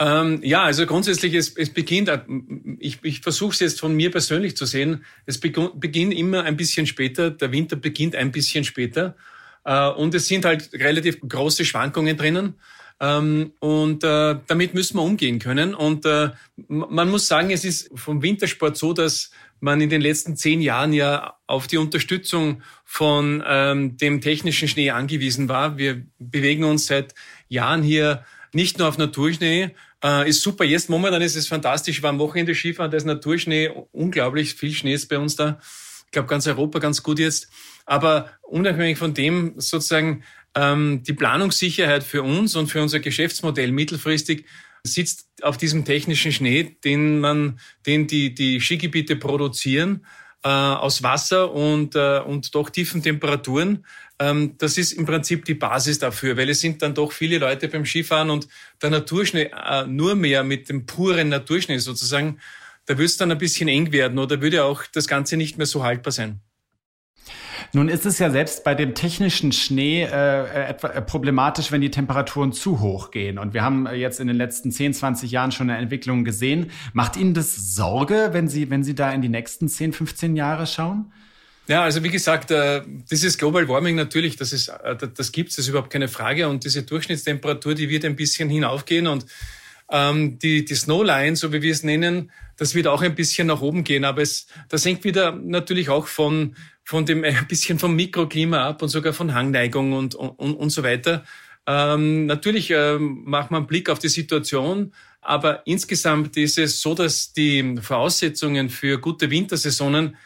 Ähm, 0.00 0.40
ja, 0.44 0.62
also 0.62 0.86
grundsätzlich, 0.86 1.34
es, 1.34 1.56
es 1.56 1.70
beginnt, 1.70 2.08
äh, 2.08 2.20
ich, 2.78 2.98
ich 3.02 3.20
versuche 3.20 3.52
es 3.52 3.60
jetzt 3.60 3.80
von 3.80 3.94
mir 3.94 4.10
persönlich 4.10 4.56
zu 4.56 4.64
sehen, 4.64 5.04
es 5.26 5.40
beginnt 5.40 6.14
immer 6.14 6.44
ein 6.44 6.56
bisschen 6.56 6.86
später, 6.86 7.30
der 7.30 7.50
Winter 7.50 7.74
beginnt 7.74 8.14
ein 8.14 8.30
bisschen 8.30 8.62
später 8.62 9.16
äh, 9.64 9.88
und 9.88 10.14
es 10.14 10.28
sind 10.28 10.44
halt 10.44 10.72
relativ 10.72 11.20
große 11.20 11.64
Schwankungen 11.64 12.16
drinnen. 12.16 12.54
Ähm, 13.00 13.52
und 13.60 14.02
äh, 14.02 14.36
damit 14.46 14.74
müssen 14.74 14.96
wir 14.96 15.02
umgehen 15.02 15.38
können. 15.38 15.74
Und 15.74 16.04
äh, 16.04 16.30
man 16.66 17.08
muss 17.10 17.28
sagen, 17.28 17.50
es 17.50 17.64
ist 17.64 17.90
vom 17.94 18.22
Wintersport 18.22 18.76
so, 18.76 18.92
dass 18.92 19.30
man 19.60 19.80
in 19.80 19.88
den 19.88 20.00
letzten 20.00 20.36
zehn 20.36 20.60
Jahren 20.60 20.92
ja 20.92 21.36
auf 21.46 21.68
die 21.68 21.76
Unterstützung 21.76 22.62
von 22.84 23.42
ähm, 23.46 23.96
dem 23.96 24.20
technischen 24.20 24.66
Schnee 24.68 24.90
angewiesen 24.90 25.48
war. 25.48 25.78
Wir 25.78 26.02
bewegen 26.18 26.64
uns 26.64 26.86
seit 26.86 27.14
Jahren 27.48 27.82
hier 27.82 28.24
nicht 28.52 28.78
nur 28.78 28.88
auf 28.88 28.98
Naturschnee, 28.98 29.74
äh, 30.04 30.28
ist 30.28 30.42
super. 30.42 30.64
Jetzt 30.64 30.88
momentan 30.88 31.22
ist 31.22 31.36
es 31.36 31.48
fantastisch. 31.48 32.02
War 32.02 32.10
am 32.10 32.18
Wochenende 32.18 32.54
Skifahren, 32.54 32.90
da 32.90 32.96
ist 32.96 33.06
Naturschnee, 33.06 33.70
unglaublich 33.92 34.54
viel 34.54 34.72
Schnee 34.72 34.94
ist 34.94 35.08
bei 35.08 35.18
uns 35.18 35.36
da. 35.36 35.60
Ich 36.06 36.12
glaube, 36.12 36.28
ganz 36.28 36.46
Europa 36.46 36.78
ganz 36.78 37.02
gut 37.02 37.18
jetzt. 37.18 37.48
Aber 37.84 38.30
unabhängig 38.42 38.98
von 38.98 39.14
dem 39.14 39.54
sozusagen 39.56 40.24
ähm, 40.54 41.02
die 41.02 41.12
Planungssicherheit 41.12 42.04
für 42.04 42.22
uns 42.22 42.56
und 42.56 42.68
für 42.68 42.82
unser 42.82 43.00
Geschäftsmodell 43.00 43.72
mittelfristig 43.72 44.46
sitzt 44.84 45.26
auf 45.42 45.56
diesem 45.56 45.84
technischen 45.84 46.32
Schnee, 46.32 46.76
den 46.84 47.20
man, 47.20 47.58
den 47.86 48.06
die, 48.06 48.34
die 48.34 48.60
Skigebiete 48.60 49.16
produzieren 49.16 50.06
äh, 50.44 50.48
aus 50.48 51.02
Wasser 51.02 51.52
und, 51.52 51.94
äh, 51.94 52.20
und 52.20 52.54
doch 52.54 52.70
tiefen 52.70 53.02
Temperaturen. 53.02 53.84
Ähm, 54.18 54.54
das 54.58 54.78
ist 54.78 54.92
im 54.92 55.06
Prinzip 55.06 55.44
die 55.44 55.54
Basis 55.54 55.98
dafür, 55.98 56.36
weil 56.36 56.48
es 56.50 56.60
sind 56.60 56.82
dann 56.82 56.94
doch 56.94 57.12
viele 57.12 57.38
Leute 57.38 57.68
beim 57.68 57.84
Skifahren 57.84 58.30
und 58.30 58.48
der 58.82 58.90
Naturschnee 58.90 59.50
äh, 59.52 59.86
nur 59.86 60.14
mehr 60.14 60.44
mit 60.44 60.68
dem 60.68 60.86
puren 60.86 61.28
Naturschnee 61.28 61.78
sozusagen, 61.78 62.38
da 62.86 62.94
würde 62.94 63.04
es 63.04 63.16
dann 63.16 63.30
ein 63.30 63.38
bisschen 63.38 63.68
eng 63.68 63.92
werden 63.92 64.18
oder 64.18 64.40
würde 64.40 64.64
auch 64.64 64.84
das 64.86 65.06
Ganze 65.06 65.36
nicht 65.36 65.58
mehr 65.58 65.66
so 65.66 65.82
haltbar 65.82 66.12
sein. 66.12 66.40
Nun 67.72 67.88
ist 67.88 68.06
es 68.06 68.18
ja 68.18 68.30
selbst 68.30 68.64
bei 68.64 68.74
dem 68.74 68.94
technischen 68.94 69.52
Schnee 69.52 70.02
äh, 70.02 70.68
etwa 70.68 70.88
äh, 70.88 71.02
problematisch, 71.02 71.70
wenn 71.70 71.80
die 71.80 71.90
Temperaturen 71.90 72.52
zu 72.52 72.80
hoch 72.80 73.10
gehen. 73.10 73.38
Und 73.38 73.52
wir 73.52 73.62
haben 73.62 73.86
äh, 73.86 73.94
jetzt 73.94 74.20
in 74.20 74.26
den 74.26 74.36
letzten 74.36 74.72
10, 74.72 74.94
20 74.94 75.30
Jahren 75.30 75.52
schon 75.52 75.68
eine 75.68 75.78
Entwicklung 75.78 76.24
gesehen. 76.24 76.70
Macht 76.94 77.16
Ihnen 77.16 77.34
das 77.34 77.74
Sorge, 77.74 78.30
wenn 78.32 78.48
Sie, 78.48 78.70
wenn 78.70 78.84
Sie 78.84 78.94
da 78.94 79.12
in 79.12 79.20
die 79.20 79.28
nächsten 79.28 79.68
10, 79.68 79.92
15 79.92 80.34
Jahre 80.36 80.66
schauen? 80.66 81.12
Ja, 81.66 81.82
also 81.82 82.02
wie 82.02 82.08
gesagt, 82.08 82.50
äh, 82.50 82.80
dieses 83.10 83.36
Global 83.36 83.68
Warming 83.68 83.96
natürlich, 83.96 84.36
das 84.36 84.54
ist, 84.54 84.72
das 85.16 85.32
gibt's, 85.32 85.56
das 85.56 85.66
ist 85.66 85.68
überhaupt 85.68 85.90
keine 85.90 86.08
Frage. 86.08 86.48
Und 86.48 86.64
diese 86.64 86.82
Durchschnittstemperatur, 86.82 87.74
die 87.74 87.90
wird 87.90 88.06
ein 88.06 88.16
bisschen 88.16 88.48
hinaufgehen 88.48 89.06
und 89.06 89.26
ähm, 89.90 90.38
die, 90.38 90.64
die 90.64 90.74
Snowline, 90.74 91.36
so 91.36 91.52
wie 91.52 91.62
wir 91.62 91.72
es 91.72 91.82
nennen, 91.82 92.30
das 92.56 92.74
wird 92.74 92.86
auch 92.86 93.02
ein 93.02 93.14
bisschen 93.14 93.46
nach 93.46 93.62
oben 93.62 93.84
gehen. 93.84 94.04
Aber 94.04 94.22
es, 94.22 94.46
das 94.68 94.84
hängt 94.84 95.04
wieder 95.04 95.32
natürlich 95.32 95.88
auch 95.88 96.06
von, 96.06 96.56
von 96.84 97.06
dem 97.06 97.24
ein 97.24 97.46
bisschen 97.48 97.78
vom 97.78 97.96
Mikroklima 97.96 98.66
ab 98.66 98.82
und 98.82 98.88
sogar 98.88 99.12
von 99.12 99.34
Hangneigung 99.34 99.92
und, 99.92 100.14
und, 100.14 100.54
und 100.54 100.70
so 100.70 100.82
weiter. 100.82 101.24
Ähm, 101.66 102.26
natürlich 102.26 102.70
ähm, 102.70 103.22
macht 103.26 103.50
man 103.50 103.60
einen 103.60 103.66
Blick 103.66 103.90
auf 103.90 103.98
die 103.98 104.08
Situation, 104.08 104.94
aber 105.20 105.66
insgesamt 105.66 106.36
ist 106.38 106.56
es 106.56 106.80
so, 106.80 106.94
dass 106.94 107.34
die 107.34 107.76
Voraussetzungen 107.82 108.70
für 108.70 108.98
gute 108.98 109.30
Wintersaisonen 109.30 110.16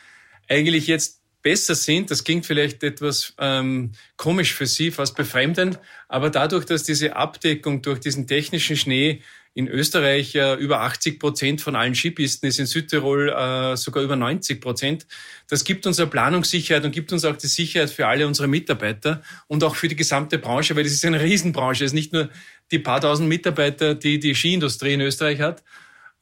eigentlich 0.49 0.87
jetzt 0.87 1.21
besser 1.43 1.75
sind. 1.75 2.11
Das 2.13 2.23
klingt 2.23 2.47
vielleicht 2.47 2.85
etwas 2.85 3.35
ähm, 3.39 3.91
komisch 4.17 4.55
für 4.55 4.67
Sie, 4.67 4.93
fast 4.93 5.17
befremdend, 5.17 5.81
aber 6.09 6.31
dadurch, 6.31 6.65
dass 6.65 6.85
diese 6.85 7.17
Abdeckung 7.17 7.83
durch 7.83 7.99
diesen 7.99 8.29
technischen 8.29 8.77
Schnee 8.77 9.23
in 9.55 9.69
Österreich 9.69 10.35
äh, 10.35 10.55
über 10.55 10.81
80 10.81 11.21
Prozent 11.21 11.61
von 11.61 11.77
allen 11.77 11.95
Skipisten 11.95 12.47
ist, 12.47 12.59
in 12.59 12.67
Südtirol 12.67 13.29
äh, 13.29 13.77
sogar 13.77 14.03
über 14.03 14.17
90 14.17 14.61
Prozent. 14.61 15.07
Das 15.49 15.65
gibt 15.65 15.87
uns 15.87 16.01
eine 16.01 16.09
Planungssicherheit 16.09 16.85
und 16.85 16.93
gibt 16.93 17.13
uns 17.13 17.25
auch 17.25 17.37
die 17.37 17.49
Sicherheit 17.49 17.91
für 17.91 18.07
alle 18.07 18.27
unsere 18.27 18.49
Mitarbeiter 18.49 19.23
und 19.49 19.63
auch 19.63 19.77
für 19.77 19.89
die 19.89 19.97
gesamte 19.97 20.39
Branche, 20.39 20.75
weil 20.75 20.85
das 20.85 20.93
ist 20.93 21.05
eine 21.05 21.21
Riesenbranche. 21.21 21.85
Es 21.85 21.91
ist 21.91 21.95
nicht 21.95 22.13
nur 22.15 22.31
die 22.71 22.79
paar 22.79 23.01
tausend 23.03 23.29
Mitarbeiter, 23.29 23.95
die 23.95 24.19
die 24.19 24.35
Skiindustrie 24.35 24.95
in 24.95 25.03
Österreich 25.03 25.41
hat, 25.41 25.63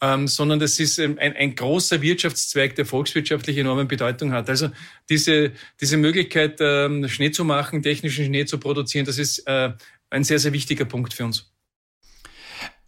ähm, 0.01 0.27
sondern 0.27 0.59
das 0.59 0.81
ist 0.81 0.99
ein, 0.99 1.19
ein 1.19 1.55
großer 1.55 2.03
Wirtschaftszweig, 2.03 2.75
der 2.75 2.87
volkswirtschaftlich 2.87 3.59
enorme 3.59 3.85
Bedeutung 3.85 4.33
hat. 4.33 4.49
Also 4.49 4.71
diese, 5.09 5.53
diese 5.81 5.97
Möglichkeit, 5.99 6.57
ähm, 6.61 7.07
Schnee 7.09 7.31
zu 7.31 7.45
machen, 7.45 7.85
technischen 7.85 8.25
Schnee 8.25 8.45
zu 8.45 8.59
produzieren, 8.59 9.07
das 9.07 9.19
ist 9.19 9.47
äh, 9.47 9.73
ein 10.09 10.25
sehr, 10.25 10.41
sehr 10.41 10.53
wichtiger 10.53 10.85
Punkt 10.85 11.15
für 11.15 11.27
uns. 11.27 11.53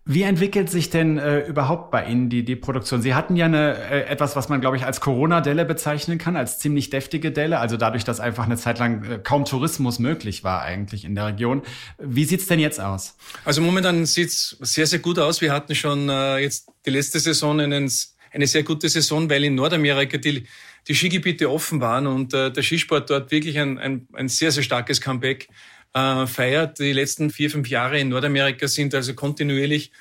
Wie 0.04 0.22
entwickelt 0.22 0.68
sich 0.68 0.90
denn 0.90 1.16
äh, 1.16 1.46
überhaupt 1.46 1.92
bei 1.92 2.04
Ihnen 2.06 2.28
die, 2.28 2.44
die 2.44 2.56
Produktion? 2.56 3.00
Sie 3.02 3.14
hatten 3.14 3.36
ja 3.36 3.46
eine, 3.46 3.76
äh, 3.88 4.00
etwas, 4.06 4.34
was 4.34 4.48
man, 4.48 4.60
glaube 4.60 4.76
ich, 4.76 4.84
als 4.84 5.00
Corona-Delle 5.00 5.64
bezeichnen 5.64 6.18
kann, 6.18 6.34
als 6.34 6.58
ziemlich 6.58 6.90
deftige 6.90 7.30
Delle, 7.30 7.60
also 7.60 7.76
dadurch, 7.76 8.02
dass 8.02 8.18
einfach 8.18 8.44
eine 8.44 8.56
Zeit 8.56 8.80
lang 8.80 9.04
äh, 9.04 9.18
kaum 9.22 9.44
Tourismus 9.44 10.00
möglich 10.00 10.42
war 10.42 10.62
eigentlich 10.62 11.04
in 11.04 11.14
der 11.14 11.28
Region. 11.28 11.62
Wie 11.98 12.24
sieht's 12.24 12.46
denn 12.46 12.58
jetzt 12.58 12.80
aus? 12.80 13.16
Also 13.44 13.60
momentan 13.60 14.04
sieht's 14.04 14.56
sehr, 14.60 14.88
sehr 14.88 14.98
gut 14.98 15.20
aus. 15.20 15.40
Wir 15.40 15.52
hatten 15.52 15.76
schon 15.76 16.08
äh, 16.08 16.38
jetzt 16.38 16.68
die 16.84 16.90
letzte 16.90 17.20
Saison 17.20 17.60
einen, 17.60 17.88
eine 18.32 18.46
sehr 18.48 18.64
gute 18.64 18.88
Saison, 18.88 19.30
weil 19.30 19.44
in 19.44 19.54
Nordamerika 19.54 20.18
die, 20.18 20.48
die 20.88 20.94
Skigebiete 20.96 21.48
offen 21.48 21.80
waren 21.80 22.08
und 22.08 22.34
äh, 22.34 22.50
der 22.50 22.62
Skisport 22.64 23.08
dort 23.08 23.30
wirklich 23.30 23.56
ein, 23.56 23.78
ein, 23.78 24.08
ein 24.14 24.28
sehr, 24.28 24.50
sehr 24.50 24.64
starkes 24.64 25.00
Comeback 25.00 25.48
äh, 25.94 26.26
feiert. 26.26 26.78
Die 26.78 26.92
letzten 26.92 27.30
vier, 27.30 27.50
fünf 27.50 27.68
Jahre 27.68 27.98
in 27.98 28.08
Nordamerika 28.08 28.68
sind 28.68 28.94
also 28.94 29.14
kontinuierlich 29.14 29.92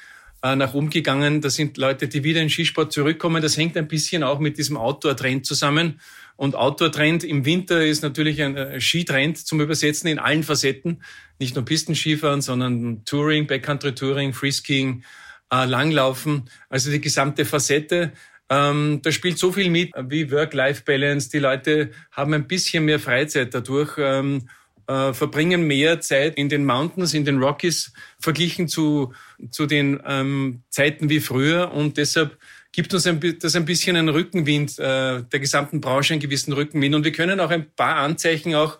äh, 0.44 0.56
nach 0.56 0.74
oben 0.74 0.90
gegangen. 0.90 1.42
Das 1.42 1.56
sind 1.56 1.78
Leute, 1.78 2.08
die 2.08 2.24
wieder 2.24 2.42
in 2.42 2.50
Skisport 2.50 2.92
zurückkommen. 2.92 3.42
Das 3.42 3.58
hängt 3.58 3.78
ein 3.78 3.88
bisschen 3.88 4.24
auch 4.24 4.40
mit 4.40 4.58
diesem 4.58 4.78
Outdoor-Trend 4.78 5.46
zusammen. 5.46 6.00
Und 6.36 6.56
Outdoor-Trend 6.56 7.24
im 7.24 7.46
Winter 7.46 7.86
ist 7.86 8.02
natürlich 8.02 8.42
ein 8.42 8.58
äh, 8.58 8.82
Skitrend 8.82 9.38
zum 9.38 9.62
Übersetzen 9.62 10.08
in 10.08 10.20
allen 10.20 10.44
Facetten. 10.44 11.04
Nicht 11.40 11.56
nur 11.56 11.66
Pistenskifahren, 11.66 12.42
sondern 12.42 13.06
Touring, 13.06 13.46
Backcountry-Touring, 13.48 14.34
Freeskiing, 14.34 15.04
äh, 15.52 15.66
Langlaufen. 15.66 16.50
Also 16.70 16.90
die 16.90 17.02
gesamte 17.02 17.46
Facette. 17.46 18.14
Ähm, 18.50 19.00
da 19.04 19.12
spielt 19.12 19.38
so 19.38 19.52
viel 19.52 19.70
mit 19.70 19.92
wie 20.10 20.32
Work-Life-Balance. 20.32 21.30
Die 21.30 21.40
Leute 21.40 21.92
haben 22.12 22.34
ein 22.34 22.48
bisschen 22.48 22.86
mehr 22.86 23.00
Freizeit 23.00 23.54
dadurch. 23.54 23.94
Ähm, 23.98 24.50
äh, 24.92 25.14
verbringen 25.14 25.68
mehr 25.68 26.02
Zeit 26.02 26.36
in 26.36 26.50
den 26.50 26.66
Mountains, 26.66 27.14
in 27.14 27.24
den 27.24 27.42
Rockies, 27.42 27.94
verglichen 28.20 28.68
zu, 28.68 29.14
zu 29.50 29.66
den 29.66 30.02
ähm, 30.06 30.64
Zeiten 30.70 31.10
wie 31.10 31.22
früher. 31.22 31.72
Und 31.72 31.98
deshalb 31.98 32.38
gibt 32.72 32.94
uns 32.94 33.08
ein, 33.08 33.20
das 33.40 33.56
ein 33.56 33.66
bisschen 33.66 33.96
einen 33.96 34.10
Rückenwind, 34.10 34.80
äh, 34.80 35.24
der 35.24 35.40
gesamten 35.40 35.80
Branche 35.80 36.14
einen 36.14 36.22
gewissen 36.22 36.54
Rückenwind. 36.54 36.96
Und 36.96 37.06
wir 37.06 37.14
können 37.14 37.40
auch 37.40 37.52
ein 37.52 37.72
paar 37.74 37.98
Anzeichen 37.98 38.54
auch 38.56 38.80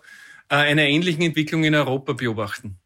äh, 0.50 0.56
einer 0.56 0.84
ähnlichen 0.84 1.22
Entwicklung 1.22 1.64
in 1.64 1.74
Europa 1.74 2.12
beobachten. 2.12 2.78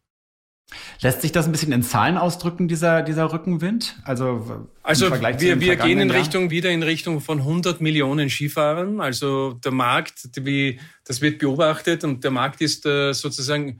Lässt 1.01 1.21
sich 1.21 1.31
das 1.31 1.45
ein 1.45 1.51
bisschen 1.51 1.71
in 1.71 1.81
Zahlen 1.81 2.17
ausdrücken, 2.17 2.67
dieser, 2.67 3.01
dieser 3.01 3.31
Rückenwind? 3.31 3.95
Also, 4.03 4.67
also 4.83 5.09
wir, 5.11 5.61
wir 5.61 5.75
gehen 5.77 5.99
in 5.99 6.11
Richtung, 6.11 6.49
wieder 6.49 6.69
in 6.71 6.83
Richtung 6.83 7.21
von 7.21 7.39
100 7.39 7.79
Millionen 7.79 8.29
Skifahrern. 8.29 8.99
Also 8.99 9.53
der 9.53 9.71
Markt, 9.71 10.29
wie, 10.35 10.79
das 11.05 11.21
wird 11.21 11.39
beobachtet 11.39 12.03
und 12.03 12.23
der 12.23 12.31
Markt 12.31 12.59
ist 12.61 12.85
äh, 12.85 13.13
sozusagen, 13.13 13.79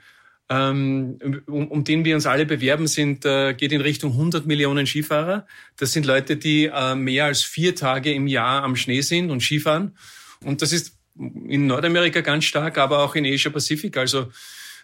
ähm, 0.50 1.42
um, 1.48 1.68
um 1.68 1.84
den 1.84 2.06
wir 2.06 2.16
uns 2.16 2.26
alle 2.26 2.46
bewerben, 2.46 2.88
sind, 2.88 3.26
äh, 3.26 3.54
geht 3.54 3.74
in 3.74 3.82
Richtung 3.82 4.12
100 4.14 4.46
Millionen 4.46 4.88
Skifahrer. 4.88 5.46
Das 5.76 5.92
sind 5.92 6.06
Leute, 6.06 6.38
die 6.38 6.66
äh, 6.66 6.96
mehr 6.96 7.26
als 7.26 7.44
vier 7.44 7.76
Tage 7.76 8.14
im 8.14 8.28
Jahr 8.28 8.64
am 8.64 8.78
Schnee 8.78 9.02
sind 9.02 9.30
und 9.30 9.42
Skifahren. 9.42 9.98
Und 10.46 10.62
das 10.62 10.72
ist 10.72 10.96
in 11.18 11.68
Nordamerika 11.68 12.22
ganz 12.22 12.46
stark, 12.46 12.78
aber 12.78 13.00
auch 13.00 13.16
in 13.16 13.26
Asia 13.26 13.52
Pacific. 13.52 13.98
Also 13.98 14.28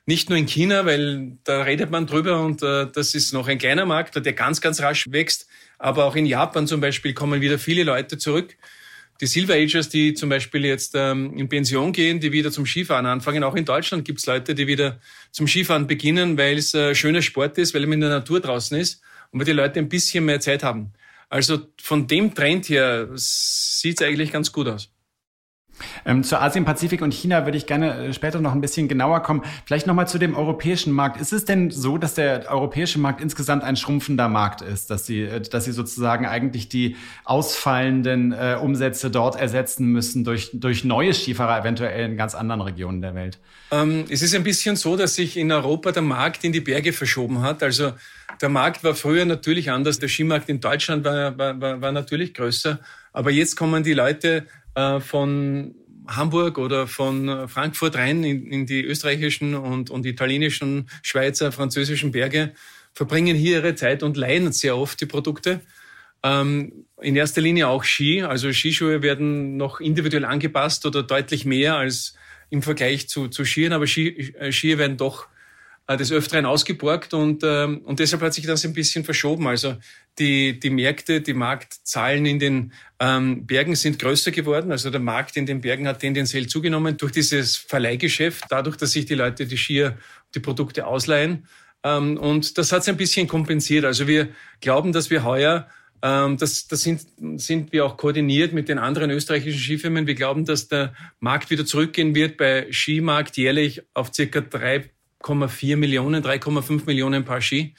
nicht 0.05 0.29
nur 0.29 0.37
in 0.37 0.45
China, 0.45 0.85
weil 0.85 1.37
da 1.43 1.63
redet 1.63 1.89
man 1.89 2.07
drüber 2.07 2.41
und 2.41 2.61
äh, 2.61 2.87
das 2.91 3.15
ist 3.15 3.33
noch 3.33 3.47
ein 3.47 3.57
kleiner 3.57 3.85
Markt, 3.85 4.15
der 4.15 4.33
ganz, 4.33 4.59
ganz 4.59 4.81
rasch 4.81 5.09
wächst. 5.11 5.47
Aber 5.77 6.05
auch 6.05 6.15
in 6.15 6.25
Japan 6.25 6.67
zum 6.67 6.81
Beispiel 6.81 7.13
kommen 7.13 7.41
wieder 7.41 7.57
viele 7.57 7.83
Leute 7.83 8.17
zurück. 8.17 8.55
Die 9.21 9.27
Silver 9.27 9.53
Agers, 9.53 9.89
die 9.89 10.13
zum 10.13 10.29
Beispiel 10.29 10.65
jetzt 10.65 10.93
ähm, 10.95 11.37
in 11.37 11.47
Pension 11.47 11.93
gehen, 11.93 12.19
die 12.19 12.31
wieder 12.31 12.51
zum 12.51 12.65
Skifahren 12.65 13.05
anfangen. 13.05 13.43
Auch 13.43 13.55
in 13.55 13.63
Deutschland 13.63 14.03
gibt 14.05 14.19
es 14.19 14.25
Leute, 14.25 14.55
die 14.55 14.67
wieder 14.67 14.99
zum 15.31 15.47
Skifahren 15.47 15.87
beginnen, 15.87 16.37
weil 16.37 16.57
es 16.57 16.73
äh, 16.73 16.95
schöner 16.95 17.21
Sport 17.21 17.57
ist, 17.57 17.73
weil 17.73 17.81
man 17.83 17.93
in 17.93 18.01
der 18.01 18.09
Natur 18.09 18.41
draußen 18.41 18.77
ist 18.77 19.01
und 19.31 19.39
weil 19.39 19.45
die 19.45 19.51
Leute 19.53 19.79
ein 19.79 19.87
bisschen 19.87 20.25
mehr 20.25 20.39
Zeit 20.39 20.63
haben. 20.63 20.93
Also 21.29 21.67
von 21.81 22.07
dem 22.07 22.35
Trend 22.35 22.67
her 22.69 23.09
sieht 23.13 24.01
es 24.01 24.07
eigentlich 24.07 24.31
ganz 24.31 24.51
gut 24.51 24.67
aus. 24.67 24.91
Ähm, 26.05 26.23
zu 26.23 26.39
Asien, 26.39 26.65
Pazifik 26.65 27.01
und 27.01 27.13
China 27.13 27.45
würde 27.45 27.57
ich 27.57 27.65
gerne 27.65 28.07
äh, 28.07 28.13
später 28.13 28.39
noch 28.39 28.53
ein 28.53 28.61
bisschen 28.61 28.87
genauer 28.87 29.21
kommen. 29.21 29.43
Vielleicht 29.65 29.87
nochmal 29.87 30.07
zu 30.07 30.17
dem 30.17 30.35
europäischen 30.35 30.93
Markt. 30.93 31.19
Ist 31.19 31.33
es 31.33 31.45
denn 31.45 31.71
so, 31.71 31.97
dass 31.97 32.13
der 32.13 32.51
europäische 32.51 32.99
Markt 32.99 33.21
insgesamt 33.21 33.63
ein 33.63 33.75
schrumpfender 33.75 34.27
Markt 34.29 34.61
ist, 34.61 34.89
dass 34.89 35.05
Sie, 35.05 35.21
äh, 35.21 35.41
dass 35.41 35.65
Sie 35.65 35.71
sozusagen 35.71 36.25
eigentlich 36.25 36.69
die 36.69 36.95
ausfallenden 37.23 38.31
äh, 38.31 38.57
Umsätze 38.61 39.09
dort 39.09 39.35
ersetzen 39.35 39.87
müssen 39.87 40.23
durch, 40.23 40.51
durch 40.53 40.83
neue 40.83 41.13
Skifahrer 41.13 41.59
eventuell 41.59 42.11
in 42.11 42.17
ganz 42.17 42.35
anderen 42.35 42.61
Regionen 42.61 43.01
der 43.01 43.15
Welt? 43.15 43.39
Ähm, 43.71 44.05
es 44.09 44.21
ist 44.21 44.35
ein 44.35 44.43
bisschen 44.43 44.75
so, 44.75 44.95
dass 44.95 45.15
sich 45.15 45.37
in 45.37 45.51
Europa 45.51 45.91
der 45.91 46.03
Markt 46.03 46.43
in 46.43 46.51
die 46.51 46.59
Berge 46.59 46.93
verschoben 46.93 47.41
hat. 47.41 47.63
Also 47.63 47.93
der 48.41 48.49
Markt 48.49 48.83
war 48.83 48.95
früher 48.95 49.25
natürlich 49.25 49.71
anders. 49.71 49.99
Der 49.99 50.09
Skimarkt 50.09 50.49
in 50.49 50.59
Deutschland 50.59 51.03
war, 51.05 51.37
war, 51.37 51.59
war, 51.59 51.81
war 51.81 51.91
natürlich 51.91 52.33
größer. 52.33 52.79
Aber 53.11 53.31
jetzt 53.31 53.55
kommen 53.55 53.83
die 53.83 53.93
Leute 53.93 54.47
äh, 54.75 54.99
von 54.99 55.75
Hamburg 56.07 56.57
oder 56.57 56.87
von 56.87 57.47
Frankfurt 57.47 57.95
rein 57.95 58.23
in, 58.23 58.47
in 58.47 58.65
die 58.65 58.83
österreichischen 58.83 59.55
und, 59.55 59.89
und 59.89 60.05
italienischen, 60.05 60.89
Schweizer, 61.01 61.51
französischen 61.51 62.11
Berge, 62.11 62.53
verbringen 62.93 63.35
hier 63.35 63.59
ihre 63.59 63.75
Zeit 63.75 64.03
und 64.03 64.17
leihen 64.17 64.51
sehr 64.51 64.77
oft 64.77 64.99
die 64.99 65.05
Produkte. 65.05 65.61
Ähm, 66.23 66.85
in 67.01 67.15
erster 67.15 67.41
Linie 67.41 67.67
auch 67.67 67.83
Ski. 67.83 68.23
Also 68.23 68.51
Skischuhe 68.53 69.01
werden 69.01 69.57
noch 69.57 69.79
individuell 69.79 70.25
angepasst 70.25 70.85
oder 70.85 71.03
deutlich 71.03 71.45
mehr 71.45 71.75
als 71.75 72.15
im 72.49 72.61
Vergleich 72.61 73.09
zu, 73.09 73.27
zu 73.27 73.45
Skiern, 73.45 73.73
aber 73.73 73.87
Ski, 73.87 74.33
äh, 74.39 74.51
Skier 74.51 74.77
werden 74.77 74.97
doch 74.97 75.27
äh, 75.87 75.97
des 75.97 76.11
Öfteren 76.11 76.45
ausgeborgt 76.45 77.13
und, 77.13 77.43
ähm, 77.43 77.79
und 77.79 77.99
deshalb 77.99 78.21
hat 78.21 78.33
sich 78.33 78.45
das 78.45 78.63
ein 78.63 78.73
bisschen 78.73 79.03
verschoben. 79.03 79.47
Also 79.47 79.75
die, 80.19 80.59
die 80.59 80.69
Märkte, 80.69 81.21
die 81.21 81.33
Marktzahlen 81.33 82.25
in 82.25 82.39
den 82.39 82.73
ähm, 82.99 83.45
Bergen 83.45 83.75
sind 83.75 83.99
größer 83.99 84.31
geworden. 84.31 84.71
Also 84.71 84.89
der 84.89 84.99
Markt 84.99 85.37
in 85.37 85.45
den 85.45 85.61
Bergen 85.61 85.87
hat 85.87 85.99
tendenziell 85.99 86.47
zugenommen 86.47 86.97
durch 86.97 87.11
dieses 87.11 87.55
Verleihgeschäft, 87.55 88.45
dadurch, 88.49 88.77
dass 88.77 88.91
sich 88.91 89.05
die 89.05 89.15
Leute 89.15 89.45
die 89.45 89.57
Skier, 89.57 89.97
die 90.35 90.39
Produkte 90.39 90.85
ausleihen. 90.87 91.47
Ähm, 91.83 92.17
und 92.17 92.57
das 92.57 92.71
hat 92.71 92.81
es 92.81 92.89
ein 92.89 92.97
bisschen 92.97 93.27
kompensiert. 93.27 93.85
Also 93.85 94.07
wir 94.07 94.29
glauben, 94.61 94.93
dass 94.93 95.09
wir 95.09 95.23
heuer 95.23 95.67
ähm, 96.01 96.35
das, 96.37 96.67
das 96.67 96.81
sind, 96.81 97.01
sind 97.37 97.71
wir 97.71 97.85
auch 97.85 97.95
koordiniert 97.95 98.51
mit 98.51 98.67
den 98.67 98.77
anderen 98.77 99.09
österreichischen 99.09 99.59
Skifirmen. 99.59 100.05
Wir 100.05 100.15
glauben, 100.15 100.43
dass 100.43 100.67
der 100.67 100.93
Markt 101.21 101.49
wieder 101.49 101.65
zurückgehen 101.65 102.13
wird 102.13 102.35
bei 102.35 102.67
Skimarkt 102.71 103.37
jährlich 103.37 103.83
auf 103.93 104.13
circa 104.13 104.41
drei 104.41 104.89
3,4 105.23 105.77
Millionen, 105.77 106.23
3,5 106.23 106.85
Millionen 106.85 107.23
Paar 107.23 107.41
Ski 107.41 107.73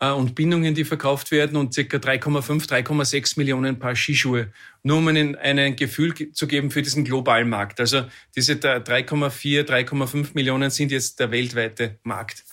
und 0.00 0.34
Bindungen, 0.34 0.74
die 0.74 0.84
verkauft 0.84 1.30
werden 1.30 1.56
und 1.56 1.72
circa 1.72 1.96
3,5, 1.96 2.68
3,6 2.68 3.38
Millionen 3.38 3.78
Paar 3.78 3.96
Skischuhe. 3.96 4.52
Nur 4.82 4.98
um 4.98 5.08
Ihnen 5.08 5.34
ein 5.36 5.76
Gefühl 5.76 6.12
zu 6.32 6.46
geben 6.46 6.70
für 6.70 6.82
diesen 6.82 7.04
globalen 7.04 7.48
Markt. 7.48 7.80
Also 7.80 8.04
diese 8.36 8.54
3,4, 8.54 9.62
3,5 9.62 10.30
Millionen 10.34 10.70
sind 10.70 10.92
jetzt 10.92 11.20
der 11.20 11.30
weltweite 11.30 11.98
Markt. 12.02 12.44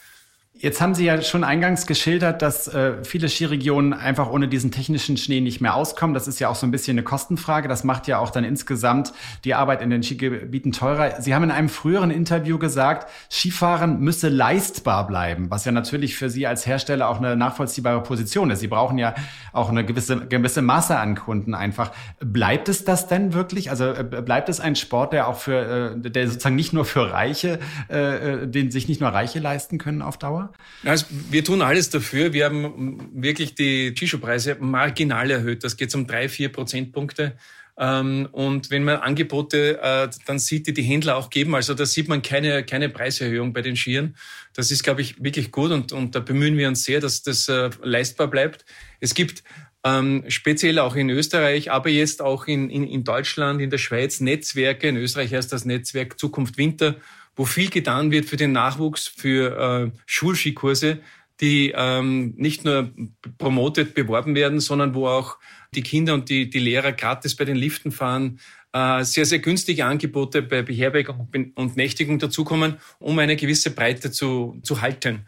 Jetzt 0.61 0.79
haben 0.79 0.93
Sie 0.93 1.05
ja 1.05 1.19
schon 1.23 1.43
eingangs 1.43 1.87
geschildert, 1.87 2.43
dass 2.43 2.67
äh, 2.67 3.03
viele 3.03 3.29
Skiregionen 3.29 3.93
einfach 3.93 4.29
ohne 4.29 4.47
diesen 4.47 4.69
technischen 4.69 5.17
Schnee 5.17 5.41
nicht 5.41 5.59
mehr 5.59 5.73
auskommen. 5.73 6.13
Das 6.13 6.27
ist 6.27 6.39
ja 6.39 6.49
auch 6.49 6.55
so 6.55 6.67
ein 6.67 6.71
bisschen 6.71 6.99
eine 6.99 7.03
Kostenfrage. 7.03 7.67
Das 7.67 7.83
macht 7.83 8.07
ja 8.07 8.19
auch 8.19 8.29
dann 8.29 8.43
insgesamt 8.43 9.11
die 9.43 9.55
Arbeit 9.55 9.81
in 9.81 9.89
den 9.89 10.03
Skigebieten 10.03 10.71
teurer. 10.71 11.19
Sie 11.19 11.33
haben 11.33 11.45
in 11.45 11.49
einem 11.49 11.67
früheren 11.67 12.11
Interview 12.11 12.59
gesagt, 12.59 13.09
Skifahren 13.31 14.01
müsse 14.01 14.29
leistbar 14.29 15.07
bleiben, 15.07 15.49
was 15.49 15.65
ja 15.65 15.71
natürlich 15.71 16.15
für 16.15 16.29
Sie 16.29 16.45
als 16.45 16.67
Hersteller 16.67 17.09
auch 17.09 17.17
eine 17.17 17.35
nachvollziehbare 17.35 18.03
Position 18.03 18.51
ist. 18.51 18.59
Sie 18.59 18.67
brauchen 18.67 18.99
ja 18.99 19.15
auch 19.53 19.69
eine 19.69 19.83
gewisse, 19.83 20.27
gewisse 20.27 20.61
Masse 20.61 20.99
an 20.99 21.15
Kunden 21.15 21.55
einfach. 21.55 21.91
Bleibt 22.19 22.69
es 22.69 22.85
das 22.85 23.07
denn 23.07 23.33
wirklich? 23.33 23.71
Also 23.71 23.85
äh, 23.85 24.03
bleibt 24.03 24.47
es 24.47 24.59
ein 24.59 24.75
Sport, 24.75 25.13
der 25.13 25.27
auch 25.27 25.39
für, 25.39 25.95
äh, 25.95 26.11
der 26.11 26.27
sozusagen 26.27 26.55
nicht 26.55 26.71
nur 26.71 26.85
für 26.85 27.11
Reiche, 27.11 27.57
äh, 27.89 28.43
äh 28.43 28.47
den 28.47 28.69
sich 28.69 28.87
nicht 28.87 29.01
nur 29.01 29.09
Reiche 29.09 29.39
leisten 29.39 29.79
können 29.79 30.03
auf 30.03 30.17
Dauer? 30.17 30.50
Also 30.83 31.05
wir 31.29 31.43
tun 31.43 31.61
alles 31.61 31.89
dafür. 31.89 32.33
Wir 32.33 32.45
haben 32.45 33.09
wirklich 33.13 33.55
die 33.55 33.93
Skischuhpreise 33.95 34.57
marginal 34.59 35.29
erhöht. 35.31 35.63
Das 35.63 35.77
geht 35.77 35.93
um 35.95 36.07
drei, 36.07 36.29
vier 36.29 36.49
Prozentpunkte. 36.49 37.37
Ähm, 37.77 38.27
und 38.31 38.69
wenn 38.69 38.83
man 38.83 38.97
Angebote 38.97 39.79
äh, 39.81 40.09
dann 40.25 40.39
sieht, 40.39 40.67
die 40.67 40.73
die 40.73 40.83
Händler 40.83 41.15
auch 41.15 41.29
geben, 41.29 41.55
also 41.55 41.73
da 41.73 41.85
sieht 41.85 42.09
man 42.09 42.21
keine, 42.21 42.63
keine 42.63 42.89
Preiserhöhung 42.89 43.53
bei 43.53 43.61
den 43.61 43.75
Skiern. 43.75 44.15
Das 44.53 44.71
ist, 44.71 44.83
glaube 44.83 45.01
ich, 45.01 45.23
wirklich 45.23 45.51
gut 45.51 45.71
und, 45.71 45.91
und 45.91 46.13
da 46.13 46.19
bemühen 46.19 46.57
wir 46.57 46.67
uns 46.67 46.83
sehr, 46.83 46.99
dass 46.99 47.23
das 47.23 47.47
äh, 47.47 47.69
leistbar 47.81 48.27
bleibt. 48.27 48.65
Es 48.99 49.13
gibt 49.13 49.43
ähm, 49.83 50.23
speziell 50.27 50.77
auch 50.79 50.95
in 50.95 51.09
Österreich, 51.09 51.71
aber 51.71 51.89
jetzt 51.89 52.21
auch 52.21 52.45
in, 52.45 52.69
in, 52.69 52.85
in 52.85 53.03
Deutschland, 53.03 53.61
in 53.61 53.69
der 53.69 53.79
Schweiz 53.79 54.19
Netzwerke. 54.19 54.87
In 54.87 54.97
Österreich 54.97 55.33
heißt 55.33 55.51
das 55.51 55.65
Netzwerk 55.65 56.19
Zukunft 56.19 56.57
Winter, 56.57 56.97
wo 57.35 57.45
viel 57.45 57.69
getan 57.69 58.11
wird 58.11 58.25
für 58.25 58.37
den 58.37 58.51
Nachwuchs, 58.51 59.07
für 59.07 59.91
äh, 59.93 59.99
Schulskikurse, 60.05 60.99
die 61.39 61.73
ähm, 61.75 62.33
nicht 62.37 62.65
nur 62.65 62.91
promotet 63.37 63.95
beworben 63.95 64.35
werden, 64.35 64.59
sondern 64.59 64.93
wo 64.93 65.07
auch 65.07 65.37
die 65.73 65.81
Kinder 65.81 66.13
und 66.13 66.29
die, 66.29 66.49
die 66.49 66.59
Lehrer 66.59 66.91
gratis 66.91 67.35
bei 67.35 67.45
den 67.45 67.55
Liften 67.55 67.91
fahren, 67.91 68.39
äh, 68.73 69.03
sehr, 69.03 69.25
sehr 69.25 69.39
günstige 69.39 69.85
Angebote 69.85 70.41
bei 70.41 70.61
Beherbergung 70.61 71.29
und 71.55 71.77
Nächtigung 71.77 72.19
dazukommen, 72.19 72.77
um 72.99 73.17
eine 73.19 73.35
gewisse 73.35 73.71
Breite 73.71 74.11
zu, 74.11 74.59
zu 74.63 74.81
halten. 74.81 75.25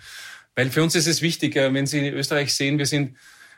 Weil 0.55 0.69
für 0.69 0.83
uns 0.83 0.95
ist 0.95 1.07
es 1.07 1.21
wichtig, 1.21 1.55
äh, 1.55 1.73
wenn 1.73 1.87
Sie 1.87 2.05
in 2.05 2.13
Österreich 2.13 2.53
sehen, 2.53 2.77
wir 2.77 2.85
sind 2.85 3.15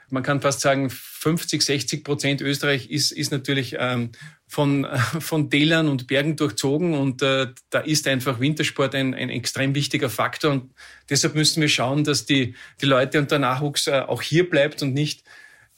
man 0.10 0.24
kann 0.24 0.42
fast 0.42 0.62
sagen, 0.62 0.90
50, 0.90 1.62
60 1.62 2.04
Prozent 2.04 2.42
Österreich 2.42 2.90
ist, 2.90 3.12
ist 3.12 3.32
natürlich 3.32 3.76
ähm, 3.80 4.12
von, 4.48 4.88
von 5.20 5.50
Tälern 5.50 5.88
und 5.88 6.08
Bergen 6.08 6.36
durchzogen 6.36 6.94
und 6.94 7.22
äh, 7.22 7.48
da 7.70 7.80
ist 7.80 8.08
einfach 8.08 8.40
Wintersport 8.40 8.96
ein, 8.96 9.14
ein 9.14 9.30
extrem 9.30 9.76
wichtiger 9.76 10.10
Faktor 10.10 10.52
und 10.52 10.74
deshalb 11.10 11.36
müssen 11.36 11.62
wir 11.62 11.70
schauen, 11.70 12.04
dass 12.04 12.26
die, 12.26 12.56
die 12.82 12.86
Leute 12.86 13.20
und 13.20 13.32
der 13.32 13.40
Nachwuchs 13.40 13.88
äh, 13.88 14.02
auch 14.02 14.22
hier 14.22 14.50
bleibt 14.50 14.82
und 14.82 14.94
nicht 14.94 15.24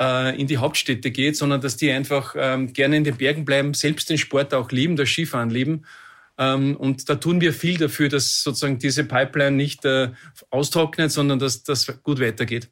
äh, 0.02 0.40
in 0.40 0.48
die 0.48 0.58
Hauptstädte 0.58 1.12
geht, 1.12 1.38
sondern 1.38 1.62
dass 1.62 1.78
die 1.78 1.92
einfach 1.92 2.36
ähm, 2.38 2.74
gerne 2.74 2.98
in 2.98 3.04
den 3.04 3.18
Bergen 3.18 3.46
bleiben, 3.46 3.74
selbst 3.74 4.10
den 4.10 4.18
Sport 4.18 4.54
auch 4.54 4.72
lieben, 4.72 4.96
das 4.96 5.10
Skifahren 5.10 5.50
lieben. 5.50 5.86
Ähm, 6.38 6.76
und 6.76 7.10
da 7.10 7.16
tun 7.16 7.42
wir 7.42 7.54
viel 7.54 7.78
dafür, 7.78 8.10
dass 8.10 8.44
sozusagen 8.44 8.78
diese 8.78 9.04
Pipeline 9.04 9.56
nicht 9.56 9.86
äh, 9.86 10.12
austrocknet, 10.50 11.12
sondern 11.12 11.40
dass 11.40 11.64
das 11.64 12.02
gut 12.04 12.20
weitergeht. 12.20 12.70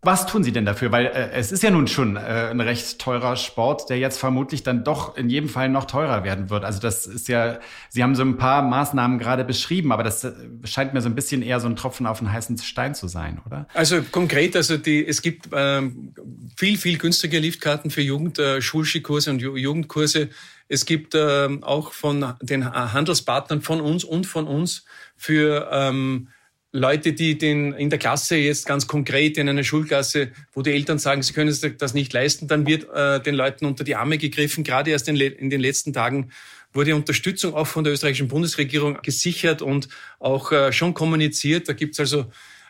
Was 0.00 0.26
tun 0.26 0.44
Sie 0.44 0.52
denn 0.52 0.64
dafür? 0.64 0.92
Weil 0.92 1.06
äh, 1.06 1.30
es 1.32 1.50
ist 1.50 1.64
ja 1.64 1.70
nun 1.70 1.88
schon 1.88 2.14
äh, 2.14 2.20
ein 2.50 2.60
recht 2.60 3.00
teurer 3.00 3.34
Sport, 3.34 3.90
der 3.90 3.98
jetzt 3.98 4.16
vermutlich 4.18 4.62
dann 4.62 4.84
doch 4.84 5.16
in 5.16 5.28
jedem 5.28 5.48
Fall 5.48 5.68
noch 5.68 5.86
teurer 5.86 6.22
werden 6.22 6.50
wird. 6.50 6.64
Also 6.64 6.80
das 6.80 7.06
ist 7.06 7.26
ja, 7.26 7.58
Sie 7.88 8.04
haben 8.04 8.14
so 8.14 8.22
ein 8.22 8.36
paar 8.36 8.62
Maßnahmen 8.62 9.18
gerade 9.18 9.44
beschrieben, 9.44 9.90
aber 9.90 10.04
das 10.04 10.22
äh, 10.22 10.32
scheint 10.62 10.94
mir 10.94 11.00
so 11.00 11.08
ein 11.08 11.16
bisschen 11.16 11.42
eher 11.42 11.58
so 11.58 11.66
ein 11.66 11.74
Tropfen 11.74 12.06
auf 12.06 12.20
einen 12.20 12.32
heißen 12.32 12.58
Stein 12.58 12.94
zu 12.94 13.08
sein, 13.08 13.40
oder? 13.44 13.66
Also 13.74 14.00
konkret, 14.02 14.54
also 14.54 14.76
die, 14.76 15.04
es 15.04 15.20
gibt 15.20 15.48
ähm, 15.52 16.14
viel, 16.56 16.78
viel 16.78 16.96
günstige 16.96 17.40
Liftkarten 17.40 17.90
für 17.90 18.02
Jugend, 18.02 18.38
äh, 18.38 18.62
Schulskikurse 18.62 19.30
und 19.30 19.40
Jugendkurse. 19.40 20.28
Es 20.68 20.86
gibt 20.86 21.14
ähm, 21.16 21.64
auch 21.64 21.92
von 21.92 22.34
den 22.40 22.70
Handelspartnern 22.72 23.62
von 23.62 23.80
uns 23.80 24.04
und 24.04 24.26
von 24.26 24.46
uns 24.46 24.84
für 25.16 25.68
ähm, 25.72 26.28
Leute, 26.72 27.14
die 27.14 27.38
den 27.38 27.72
in 27.72 27.88
der 27.88 27.98
Klasse 27.98 28.36
jetzt 28.36 28.66
ganz 28.66 28.86
konkret 28.86 29.38
in 29.38 29.48
einer 29.48 29.64
Schulklasse, 29.64 30.32
wo 30.52 30.60
die 30.60 30.72
Eltern 30.72 30.98
sagen, 30.98 31.22
sie 31.22 31.32
können 31.32 31.56
das 31.78 31.94
nicht 31.94 32.12
leisten, 32.12 32.46
dann 32.46 32.66
wird 32.66 32.86
äh, 32.92 33.20
den 33.22 33.34
Leuten 33.34 33.64
unter 33.64 33.84
die 33.84 33.96
Arme 33.96 34.18
gegriffen. 34.18 34.64
Gerade 34.64 34.90
erst 34.90 35.08
in, 35.08 35.16
in, 35.16 35.48
den 35.48 35.60
letzten 35.60 35.94
Tagen 35.94 36.30
wurde 36.74 36.94
Unterstützung 36.94 37.54
auch 37.54 37.66
von 37.66 37.84
der 37.84 37.94
österreichischen 37.94 38.28
Bundesregierung 38.28 38.98
gesichert 39.02 39.62
und 39.62 39.88
auch 40.18 40.52
äh, 40.52 40.72
schon 40.72 40.92
kommuniziert. 40.92 41.68
Da 41.68 41.72
gibt's 41.72 42.00
also 42.00 42.26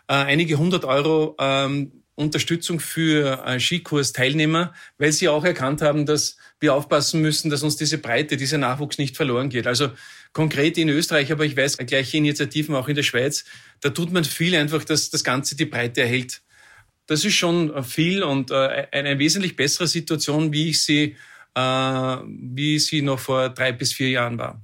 äh, 0.06 0.14
einige 0.14 0.58
hundert 0.58 0.84
Euro 0.84 1.34
ähm, 1.40 1.90
Unterstützung 2.14 2.80
für 2.80 3.44
äh, 3.46 3.58
Skikurs-Teilnehmer, 3.58 4.74
weil 4.98 5.12
sie 5.12 5.28
auch 5.28 5.44
erkannt 5.44 5.82
haben, 5.82 6.06
dass 6.06 6.36
wir 6.60 6.74
aufpassen 6.74 7.20
müssen, 7.20 7.50
dass 7.50 7.62
uns 7.62 7.76
diese 7.76 7.98
Breite, 7.98 8.36
dieser 8.36 8.58
Nachwuchs 8.58 8.98
nicht 8.98 9.16
verloren 9.16 9.48
geht. 9.48 9.66
Also 9.66 9.90
konkret 10.32 10.78
in 10.78 10.88
Österreich, 10.88 11.32
aber 11.32 11.44
ich 11.44 11.56
weiß 11.56 11.78
gleiche 11.78 12.16
Initiativen 12.16 12.74
auch 12.74 12.88
in 12.88 12.94
der 12.94 13.02
Schweiz, 13.02 13.44
da 13.80 13.90
tut 13.90 14.12
man 14.12 14.24
viel 14.24 14.54
einfach, 14.54 14.84
dass 14.84 15.10
das 15.10 15.24
Ganze 15.24 15.56
die 15.56 15.66
Breite 15.66 16.02
erhält. 16.02 16.42
Das 17.06 17.24
ist 17.24 17.34
schon 17.34 17.82
viel 17.84 18.22
und 18.22 18.50
äh, 18.50 18.86
eine 18.92 19.18
wesentlich 19.18 19.56
bessere 19.56 19.86
Situation, 19.86 20.52
wie 20.52 20.68
ich 20.68 20.82
sie, 20.82 21.16
äh, 21.54 21.60
wie 22.26 22.78
sie 22.78 23.02
noch 23.02 23.18
vor 23.18 23.48
drei 23.48 23.72
bis 23.72 23.94
vier 23.94 24.10
Jahren 24.10 24.38
war. 24.38 24.62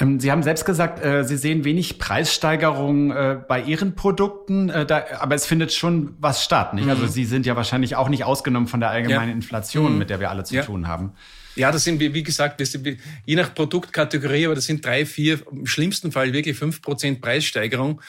Ähm, 0.00 0.20
Sie 0.20 0.30
haben 0.30 0.42
selbst 0.42 0.64
gesagt, 0.64 1.04
äh, 1.04 1.24
Sie 1.24 1.36
sehen 1.36 1.64
wenig 1.64 1.98
Preissteigerungen 1.98 3.10
äh, 3.10 3.40
bei 3.46 3.60
Ihren 3.60 3.94
Produkten, 3.94 4.68
äh, 4.68 4.86
aber 5.18 5.34
es 5.34 5.46
findet 5.46 5.72
schon 5.72 6.14
was 6.20 6.44
statt, 6.44 6.74
nicht? 6.74 6.88
Also 6.88 7.04
mhm. 7.04 7.08
Sie 7.08 7.24
sind 7.24 7.46
ja 7.46 7.56
wahrscheinlich 7.56 7.96
auch 7.96 8.08
nicht 8.08 8.24
ausgenommen 8.24 8.68
von 8.68 8.80
der 8.80 8.90
allgemeinen 8.90 9.30
ja. 9.30 9.34
Inflation, 9.34 9.92
mhm. 9.92 9.98
mit 9.98 10.10
der 10.10 10.20
wir 10.20 10.30
alle 10.30 10.44
zu 10.44 10.54
ja. 10.54 10.62
tun 10.62 10.86
haben. 10.86 11.14
Ja, 11.58 11.72
das 11.72 11.84
sind, 11.84 12.00
wie 12.00 12.22
gesagt, 12.22 12.60
das 12.60 12.78
je 13.26 13.34
nach 13.34 13.52
Produktkategorie, 13.54 14.46
aber 14.46 14.54
das 14.54 14.64
sind 14.64 14.84
drei, 14.84 15.04
vier, 15.04 15.40
im 15.50 15.66
schlimmsten 15.66 16.12
Fall 16.12 16.32
wirklich 16.32 16.56
fünf 16.56 16.80
Prozent 16.80 17.20
Preissteigerung. 17.20 18.00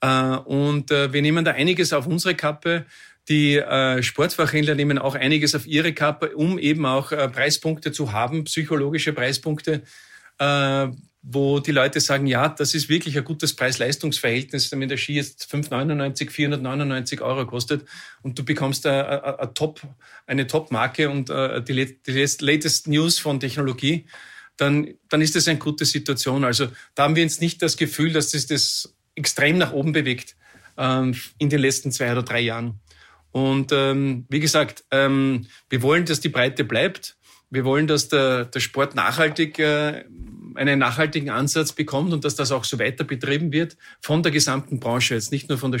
Und 0.00 0.90
wir 0.90 1.22
nehmen 1.22 1.44
da 1.44 1.52
einiges 1.52 1.92
auf 1.92 2.06
unsere 2.06 2.34
Kappe. 2.34 2.86
Die 3.28 3.60
Sportfachhändler 4.00 4.74
nehmen 4.74 4.98
auch 4.98 5.14
einiges 5.14 5.54
auf 5.54 5.66
ihre 5.66 5.92
Kappe, 5.92 6.36
um 6.36 6.58
eben 6.58 6.86
auch 6.86 7.10
Preispunkte 7.10 7.92
zu 7.92 8.12
haben, 8.12 8.44
psychologische 8.44 9.12
Preispunkte, 9.12 9.82
wo 11.22 11.60
die 11.60 11.72
Leute 11.72 12.00
sagen, 12.00 12.26
ja, 12.26 12.48
das 12.48 12.74
ist 12.74 12.88
wirklich 12.88 13.16
ein 13.18 13.24
gutes 13.24 13.54
Preis-Leistungs-Verhältnis, 13.54 14.70
wenn 14.72 14.88
der 14.88 14.96
Ski 14.96 15.14
jetzt 15.14 15.50
599, 15.50 16.30
499 16.30 17.20
Euro 17.20 17.46
kostet 17.46 17.86
und 18.22 18.38
du 18.38 18.44
bekommst 18.44 18.86
a, 18.86 19.00
a, 19.00 19.42
a 19.42 19.46
Top, 19.46 19.80
eine 20.26 20.46
Top-Marke 20.46 21.10
und 21.10 21.28
uh, 21.28 21.60
die, 21.60 21.98
die 22.02 22.26
latest 22.40 22.88
News 22.88 23.18
von 23.18 23.38
Technologie, 23.38 24.06
dann, 24.56 24.94
dann 25.08 25.20
ist 25.20 25.36
das 25.36 25.48
eine 25.48 25.58
gute 25.58 25.84
Situation. 25.84 26.44
Also 26.44 26.68
da 26.94 27.04
haben 27.04 27.16
wir 27.16 27.22
jetzt 27.22 27.40
nicht 27.40 27.60
das 27.62 27.76
Gefühl, 27.76 28.12
dass 28.12 28.30
das 28.30 28.46
das 28.46 28.94
extrem 29.14 29.58
nach 29.58 29.72
oben 29.72 29.92
bewegt 29.92 30.36
ähm, 30.78 31.14
in 31.38 31.50
den 31.50 31.60
letzten 31.60 31.92
zwei 31.92 32.12
oder 32.12 32.22
drei 32.22 32.40
Jahren. 32.40 32.80
Und 33.32 33.70
ähm, 33.72 34.26
wie 34.28 34.40
gesagt, 34.40 34.84
ähm, 34.90 35.46
wir 35.68 35.82
wollen, 35.82 36.04
dass 36.04 36.20
die 36.20 36.28
Breite 36.28 36.64
bleibt. 36.64 37.16
Wir 37.50 37.64
wollen, 37.64 37.86
dass 37.86 38.08
der, 38.08 38.44
der 38.44 38.60
Sport 38.60 38.94
nachhaltig 38.94 39.58
äh, 39.58 40.04
einen 40.54 40.78
nachhaltigen 40.78 41.30
Ansatz 41.30 41.72
bekommt 41.72 42.12
und 42.12 42.24
dass 42.24 42.34
das 42.34 42.52
auch 42.52 42.64
so 42.64 42.78
weiter 42.78 43.04
betrieben 43.04 43.52
wird 43.52 43.76
von 44.00 44.22
der 44.22 44.32
gesamten 44.32 44.80
Branche, 44.80 45.14
jetzt 45.14 45.32
nicht 45.32 45.48
nur 45.48 45.58
von 45.58 45.72
der 45.72 45.80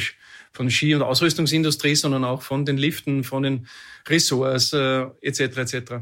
von 0.52 0.70
Ski- 0.70 0.94
und 0.94 1.02
Ausrüstungsindustrie, 1.02 1.94
sondern 1.94 2.24
auch 2.24 2.42
von 2.42 2.64
den 2.64 2.76
Liften, 2.76 3.24
von 3.24 3.42
den 3.42 3.66
Ressorts 4.08 4.72
äh, 4.72 5.06
etc. 5.20 5.40
etc. 5.40 5.92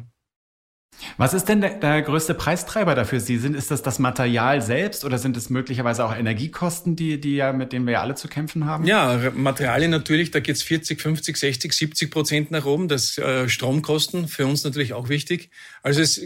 Was 1.16 1.34
ist 1.34 1.48
denn 1.48 1.60
der, 1.60 1.74
der, 1.74 2.02
größte 2.02 2.34
Preistreiber 2.34 2.94
dafür 2.94 3.20
Sie? 3.20 3.38
Sind, 3.38 3.54
ist 3.54 3.70
das 3.70 3.82
das 3.82 3.98
Material 3.98 4.60
selbst 4.62 5.04
oder 5.04 5.18
sind 5.18 5.36
es 5.36 5.50
möglicherweise 5.50 6.04
auch 6.04 6.14
Energiekosten, 6.14 6.96
die, 6.96 7.20
die 7.20 7.36
ja, 7.36 7.52
mit 7.52 7.72
denen 7.72 7.86
wir 7.86 7.94
ja 7.94 8.00
alle 8.00 8.14
zu 8.14 8.28
kämpfen 8.28 8.64
haben? 8.66 8.84
Ja, 8.84 9.30
Materialien 9.34 9.90
natürlich, 9.90 10.30
da 10.30 10.40
geht's 10.40 10.62
40, 10.62 11.00
50, 11.00 11.36
60, 11.36 11.72
70 11.72 12.10
Prozent 12.10 12.50
nach 12.50 12.64
oben. 12.64 12.88
Das 12.88 13.18
äh, 13.18 13.48
Stromkosten, 13.48 14.28
für 14.28 14.46
uns 14.46 14.64
natürlich 14.64 14.92
auch 14.92 15.08
wichtig. 15.08 15.50
Also 15.82 16.00
es 16.00 16.20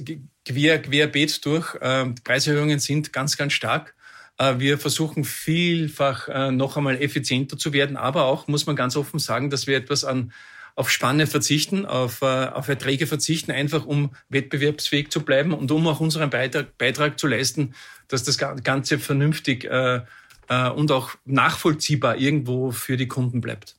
quer, 0.46 0.80
querbeet 0.80 1.44
durch. 1.44 1.74
Äh, 1.76 2.06
Preiserhöhungen 2.24 2.78
sind 2.78 3.12
ganz, 3.12 3.36
ganz 3.36 3.52
stark. 3.52 3.94
Äh, 4.38 4.58
wir 4.58 4.78
versuchen 4.78 5.24
vielfach 5.24 6.28
äh, 6.28 6.50
noch 6.50 6.76
einmal 6.76 7.00
effizienter 7.00 7.58
zu 7.58 7.72
werden, 7.72 7.96
aber 7.96 8.24
auch, 8.24 8.48
muss 8.48 8.66
man 8.66 8.76
ganz 8.76 8.96
offen 8.96 9.18
sagen, 9.18 9.50
dass 9.50 9.66
wir 9.66 9.76
etwas 9.76 10.04
an 10.04 10.32
auf 10.74 10.90
Spanne 10.90 11.26
verzichten, 11.26 11.86
auf, 11.86 12.22
äh, 12.22 12.46
auf 12.46 12.68
Erträge 12.68 13.06
verzichten, 13.06 13.50
einfach 13.50 13.86
um 13.86 14.10
wettbewerbsfähig 14.28 15.10
zu 15.10 15.22
bleiben 15.22 15.52
und 15.52 15.70
um 15.70 15.86
auch 15.86 16.00
unseren 16.00 16.30
Beitrag, 16.30 16.76
Beitrag 16.78 17.18
zu 17.18 17.26
leisten, 17.26 17.74
dass 18.08 18.22
das 18.22 18.38
Ganze 18.38 18.98
vernünftig 18.98 19.64
äh, 19.64 20.00
äh, 20.48 20.68
und 20.70 20.92
auch 20.92 21.10
nachvollziehbar 21.24 22.16
irgendwo 22.16 22.70
für 22.70 22.96
die 22.96 23.08
Kunden 23.08 23.40
bleibt. 23.40 23.76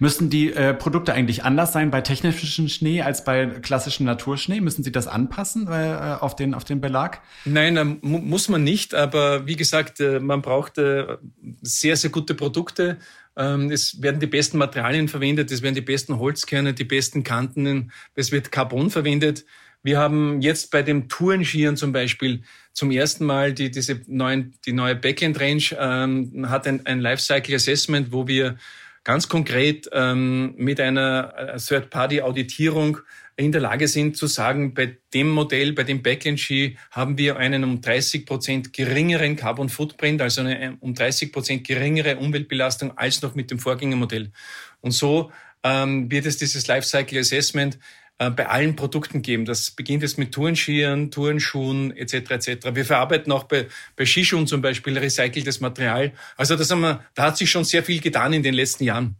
Müssen 0.00 0.30
die 0.30 0.52
äh, 0.52 0.74
Produkte 0.74 1.12
eigentlich 1.12 1.42
anders 1.42 1.72
sein 1.72 1.90
bei 1.90 2.00
technischem 2.02 2.68
Schnee 2.68 3.02
als 3.02 3.24
bei 3.24 3.46
klassischem 3.46 4.06
Naturschnee? 4.06 4.60
Müssen 4.60 4.84
Sie 4.84 4.92
das 4.92 5.08
anpassen 5.08 5.66
äh, 5.66 6.16
auf, 6.20 6.36
den, 6.36 6.54
auf 6.54 6.62
den 6.62 6.80
Belag? 6.80 7.20
Nein, 7.44 7.76
äh, 7.76 7.84
mu 7.84 8.18
muss 8.18 8.48
man 8.48 8.62
nicht. 8.62 8.94
Aber 8.94 9.48
wie 9.48 9.56
gesagt, 9.56 9.98
äh, 9.98 10.20
man 10.20 10.40
braucht 10.40 10.78
äh, 10.78 11.16
sehr, 11.62 11.96
sehr 11.96 12.10
gute 12.10 12.36
Produkte. 12.36 12.98
Ähm, 13.38 13.70
es 13.70 14.02
werden 14.02 14.20
die 14.20 14.26
besten 14.26 14.58
Materialien 14.58 15.08
verwendet, 15.08 15.50
es 15.50 15.62
werden 15.62 15.76
die 15.76 15.80
besten 15.80 16.18
Holzkerne, 16.18 16.74
die 16.74 16.84
besten 16.84 17.22
Kanten, 17.22 17.92
es 18.14 18.32
wird 18.32 18.52
Carbon 18.52 18.90
verwendet. 18.90 19.46
Wir 19.82 19.98
haben 19.98 20.42
jetzt 20.42 20.72
bei 20.72 20.82
dem 20.82 21.08
Tourenskiern 21.08 21.76
zum 21.76 21.92
Beispiel 21.92 22.42
zum 22.72 22.90
ersten 22.90 23.24
Mal 23.24 23.52
die, 23.52 23.70
diese 23.70 24.02
neuen, 24.08 24.54
die 24.66 24.72
neue 24.72 24.96
Backend 24.96 25.40
Range 25.40 25.62
ähm, 25.78 26.50
hat 26.50 26.66
ein, 26.66 26.84
ein 26.84 27.00
Lifecycle 27.00 27.54
Assessment, 27.54 28.12
wo 28.12 28.26
wir 28.26 28.56
ganz 29.04 29.28
konkret 29.28 29.88
ähm, 29.92 30.54
mit 30.56 30.80
einer 30.80 31.32
äh, 31.36 31.58
Third-Party-Auditierung 31.58 32.98
in 33.38 33.52
der 33.52 33.60
Lage 33.60 33.86
sind 33.86 34.16
zu 34.16 34.26
sagen, 34.26 34.74
bei 34.74 34.98
dem 35.14 35.30
Modell, 35.30 35.72
bei 35.72 35.84
dem 35.84 36.02
Backend-Ski 36.02 36.76
haben 36.90 37.16
wir 37.18 37.36
einen 37.36 37.62
um 37.62 37.80
30 37.80 38.26
Prozent 38.26 38.72
geringeren 38.72 39.36
Carbon 39.36 39.68
Footprint, 39.68 40.20
also 40.20 40.40
eine 40.40 40.60
äh, 40.60 40.72
um 40.80 40.92
30 40.92 41.32
Prozent 41.32 41.66
geringere 41.66 42.16
Umweltbelastung 42.16 42.98
als 42.98 43.22
noch 43.22 43.36
mit 43.36 43.52
dem 43.52 43.60
Vorgängermodell. 43.60 44.32
Und 44.80 44.90
so 44.90 45.30
ähm, 45.62 46.10
wird 46.10 46.26
es 46.26 46.36
dieses 46.36 46.66
Lifecycle 46.66 47.20
Assessment 47.20 47.78
äh, 48.18 48.28
bei 48.30 48.48
allen 48.48 48.74
Produkten 48.74 49.22
geben. 49.22 49.44
Das 49.44 49.70
beginnt 49.70 50.02
jetzt 50.02 50.18
mit 50.18 50.32
Tourenskiern, 50.34 51.12
Tourenschuhen 51.12 51.96
etc. 51.96 52.14
etc. 52.32 52.74
Wir 52.74 52.84
verarbeiten 52.84 53.30
auch 53.30 53.44
bei, 53.44 53.68
bei 53.94 54.04
Skischuhen 54.04 54.48
zum 54.48 54.62
Beispiel 54.62 54.98
recyceltes 54.98 55.60
Material. 55.60 56.12
Also 56.36 56.56
das 56.56 56.72
haben 56.72 56.80
wir, 56.80 57.04
da 57.14 57.22
hat 57.22 57.36
sich 57.36 57.48
schon 57.48 57.62
sehr 57.62 57.84
viel 57.84 58.00
getan 58.00 58.32
in 58.32 58.42
den 58.42 58.54
letzten 58.54 58.82
Jahren. 58.82 59.14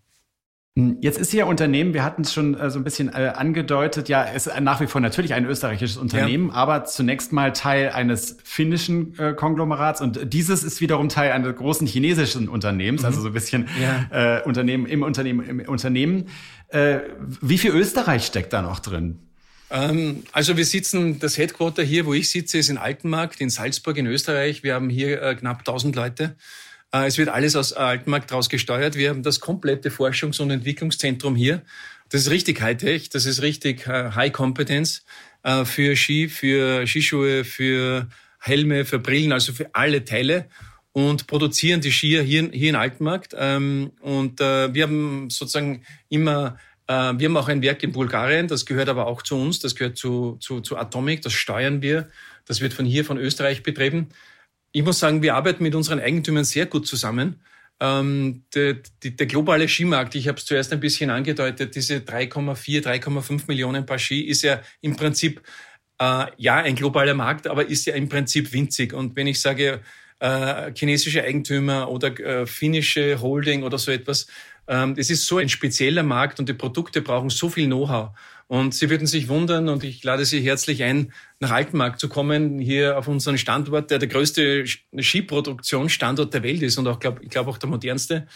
Hm, 0.79 0.99
jetzt 1.01 1.19
ist 1.19 1.35
Ihr 1.35 1.49
Unternehmen, 1.49 1.93
wir 1.93 2.05
hatten 2.05 2.23
es 2.23 2.33
schon 2.33 2.55
äh, 2.55 2.71
so 2.71 2.79
ein 2.79 2.85
bisschen 2.85 3.09
äh, 3.09 3.33
angedeutet, 3.35 4.09
ja, 4.09 4.23
ist 4.23 4.49
nach 4.61 4.81
wie 4.81 4.87
vor 4.87 5.01
natürlich 5.01 5.35
ein 5.35 5.45
österreichisches 5.45 5.97
Unternehmen, 5.97 6.51
ja. 6.51 6.55
aber 6.55 6.85
zunächst 6.85 7.33
mal 7.33 7.53
Teil 7.53 7.91
eines 7.91 8.37
finnischen 8.45 9.19
äh, 9.19 9.33
Konglomerats 9.33 10.01
und 10.01 10.33
dieses 10.33 10.63
ist 10.63 10.81
wiederum 10.81 11.09
Teil 11.09 11.33
eines 11.33 11.57
großen 11.57 11.85
chinesischen 11.89 12.49
Unternehmens, 12.49 13.05
also 13.05 13.19
mhm. 13.19 13.19
also 13.19 13.23
so 13.23 13.29
ein 13.29 13.35
bisschen 13.35 13.69
ja. 13.83 14.37
äh, 14.39 14.43
Unternehmen 14.45 14.87
im 14.87 15.03
Unternehmen 15.03 15.45
im 15.45 15.69
Unternehmen. 15.69 16.29
Äh, 16.69 17.01
wie 17.41 17.59
viel 17.59 17.73
Österreich 17.73 18.25
steckt 18.25 18.53
da 18.53 18.63
noch 18.63 18.79
drin? 18.79 19.19
Ähm, 19.71 20.23
also 20.31 20.57
wir 20.57 20.65
sitzen, 20.65 21.19
das 21.19 21.39
Headquarter 21.39 21.83
hier, 21.83 22.07
wo 22.07 22.15
ich 22.15 22.31
sitze, 22.31 22.57
ist 22.57 22.69
in 22.69 22.79
Altenmarkt 22.79 23.41
in 23.41 23.51
Salzburg 23.51 23.97
in 23.97 24.07
Österreich. 24.07 24.63
Wir 24.63 24.75
haben 24.75 24.91
hier 24.91 25.21
äh, 25.23 25.35
knapp 25.35 25.59
1000 25.59 25.97
Leute. 25.97 26.37
Äh, 26.93 27.07
es 27.07 27.19
wird 27.19 27.29
alles 27.29 27.57
aus 27.57 27.73
Altenmarkt 27.73 28.33
raus 28.33 28.49
gesteuert. 28.49 28.97
Wir 28.97 29.11
haben 29.11 29.23
das 29.23 29.41
komplette 29.41 29.91
Forschungs- 29.91 30.41
und 30.41 30.51
Entwicklungszentrum 30.51 31.37
hier. 31.37 31.63
Das 32.11 32.23
ist 32.23 32.31
richtig 32.31 32.63
Hightech, 32.63 33.11
das 33.11 33.27
ist 33.27 33.43
richtig 33.43 33.87
äh, 33.87 34.13
High 34.13 34.33
Competence 34.33 35.05
äh, 35.43 35.65
für 35.65 35.95
Ski, 35.97 36.29
für 36.29 36.87
Skischuhe, 36.87 37.45
für 37.45 38.09
Helme, 38.39 38.85
für 38.85 38.99
Brillen, 38.99 39.33
also 39.33 39.53
für 39.53 39.75
alle 39.75 40.05
Teile 40.05 40.47
und 40.93 41.27
produzieren 41.27 41.81
die 41.81 41.93
Skier 41.93 42.23
hier, 42.23 42.49
hier 42.51 42.71
in 42.71 42.77
Altenmarkt. 42.77 43.35
Ähm, 43.37 43.93
und 44.01 44.41
wir 44.41 44.83
haben 44.83 45.29
sozusagen 45.31 45.83
immer 46.09 46.59
wir 46.91 46.95
haben 46.97 47.37
auch 47.37 47.49
ein 47.49 47.61
Werk 47.61 47.83
in 47.83 47.93
Bulgarien, 47.93 48.49
das 48.49 48.65
gehört 48.65 48.89
aber 48.89 49.09
auch 49.09 49.21
zu 49.21 49.37
uns, 49.37 49.59
das 49.59 49.75
gehört 49.75 49.99
zu, 49.99 50.39
zu, 50.41 50.63
zu 50.63 50.79
Atomic, 50.79 51.21
das 51.21 51.35
steuern 51.35 51.83
wir. 51.83 52.09
Das 52.47 52.63
wird 52.63 52.73
von 52.73 52.87
hier, 52.87 53.05
von 53.05 53.19
Österreich 53.19 53.63
betrieben. 53.63 54.09
Ich 54.73 54.83
muss 54.83 54.99
sagen, 54.99 55.23
wir 55.23 55.35
arbeiten 55.35 55.63
mit 55.63 55.75
unseren 55.75 56.01
Eigentümern 56.01 56.45
sehr 56.45 56.67
gut 56.67 56.87
zusammen. 56.87 57.41
Ähm, 57.81 58.45
der, 58.55 58.79
der, 59.03 59.13
der 59.13 59.27
globale 59.27 59.69
Skimarkt, 59.69 60.15
ich 60.15 60.27
habe 60.29 60.39
es 60.39 60.47
zuerst 60.47 60.73
ein 60.73 60.81
bisschen 60.81 61.11
angedeutet, 61.11 61.75
diese 61.77 61.99
3,4, 61.99 62.83
3,5 62.83 63.45
Millionen 63.47 63.87
Paar 63.87 63.99
Ski 63.99 64.21
ist 64.23 64.43
ja 64.43 64.61
im 64.81 64.97
Prinzip 64.97 65.41
äh, 66.01 66.27
ja 66.37 66.57
ein 66.57 66.75
globaler 66.75 67.15
Markt, 67.15 67.47
aber 67.47 67.67
ist 67.67 67.87
ja 67.87 67.95
im 67.95 68.09
Prinzip 68.09 68.53
winzig. 68.53 68.93
Und 68.93 69.15
wenn 69.17 69.29
ich 69.29 69.41
sage 69.41 69.81
äh, 70.19 70.73
chinesische 70.75 71.23
Eigentümer 71.23 71.89
oder 71.89 72.19
äh, 72.19 72.47
finnische 72.47 73.21
Holding 73.21 73.63
oder 73.63 73.79
so 73.79 73.93
etwas, 73.93 74.27
ähm, 74.67 74.95
es 74.97 75.11
ist 75.11 75.27
so 75.27 75.39
ein 75.39 75.49
spezieller 75.49 76.03
Markt 76.03 76.41
und 76.41 76.49
die 76.49 76.55
Produkte 76.55 77.01
brauchen 77.01 77.31
so 77.31 77.49
viel 77.49 77.67
Know-how. 77.67 78.11
Und 78.49 78.75
Sie 78.75 78.89
würden 78.89 79.07
sich 79.07 79.29
wundern, 79.29 79.69
und 79.69 79.85
ich 79.85 80.03
lade 80.03 80.25
Sie 80.25 80.41
herzlich 80.41 80.83
ein, 80.83 81.13
nach 81.39 81.51
Altenmarkt 81.51 82.01
zu 82.01 82.09
kommen, 82.09 82.59
hier 82.59 82.97
auf 82.97 83.07
unseren 83.07 83.37
Standort, 83.37 83.91
der 83.91 83.99
der 83.99 84.09
größte 84.09 84.65
Skiproduktionsstandort 84.99 86.33
der 86.33 86.43
Welt 86.43 86.63
ist 86.63 86.79
und 86.79 86.89
auch, 86.89 86.99
glaub, 86.99 87.23
ich 87.23 87.29
glaube, 87.29 87.51
auch 87.51 87.59
der 87.59 87.69
modernste. 87.69 88.27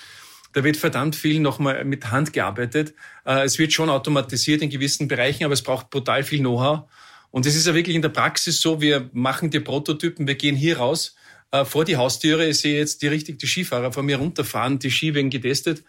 Da 0.53 0.63
wird 0.65 0.77
verdammt 0.77 1.17
viel 1.17 1.41
nochmal 1.41 1.83
mit 1.87 2.11
Hand 2.11 2.35
gearbeitet. 2.35 2.95
Äh, 3.25 3.45
es 3.45 3.59
wird 3.59 3.73
schon 3.73 3.89
automatisiert 3.89 4.61
in 4.61 4.69
gewissen 4.69 5.09
Bereichen, 5.09 5.45
aber 5.45 5.55
es 5.55 5.63
braucht 5.63 5.89
brutal 5.89 6.25
viel 6.25 6.41
Know-how. 6.41 6.83
Und 7.31 7.47
es 7.47 7.57
ist 7.57 7.67
ja 7.67 7.75
wirklich 7.75 7.97
in 7.97 8.03
der 8.03 8.11
Praxis 8.11 8.61
so, 8.61 8.83
wir 8.83 9.09
machen 9.15 9.49
die 9.49 9.61
Prototypen, 9.61 10.27
wir 10.27 10.35
gehen 10.35 10.57
hier 10.57 10.77
raus, 10.77 11.17
äh, 11.53 11.65
vor 11.65 11.87
die 11.87 11.97
Haustüre, 11.97 12.47
ich 12.47 12.59
sehe 12.59 12.79
jetzt 12.79 13.01
die 13.01 13.09
richtig 13.09 13.39
die 13.39 13.47
Skifahrer 13.47 13.93
vor 13.93 14.03
mir 14.03 14.19
runterfahren, 14.19 14.79
die 14.79 14.91
Ski 14.91 15.15
werden 15.15 15.31
getestet 15.31 15.83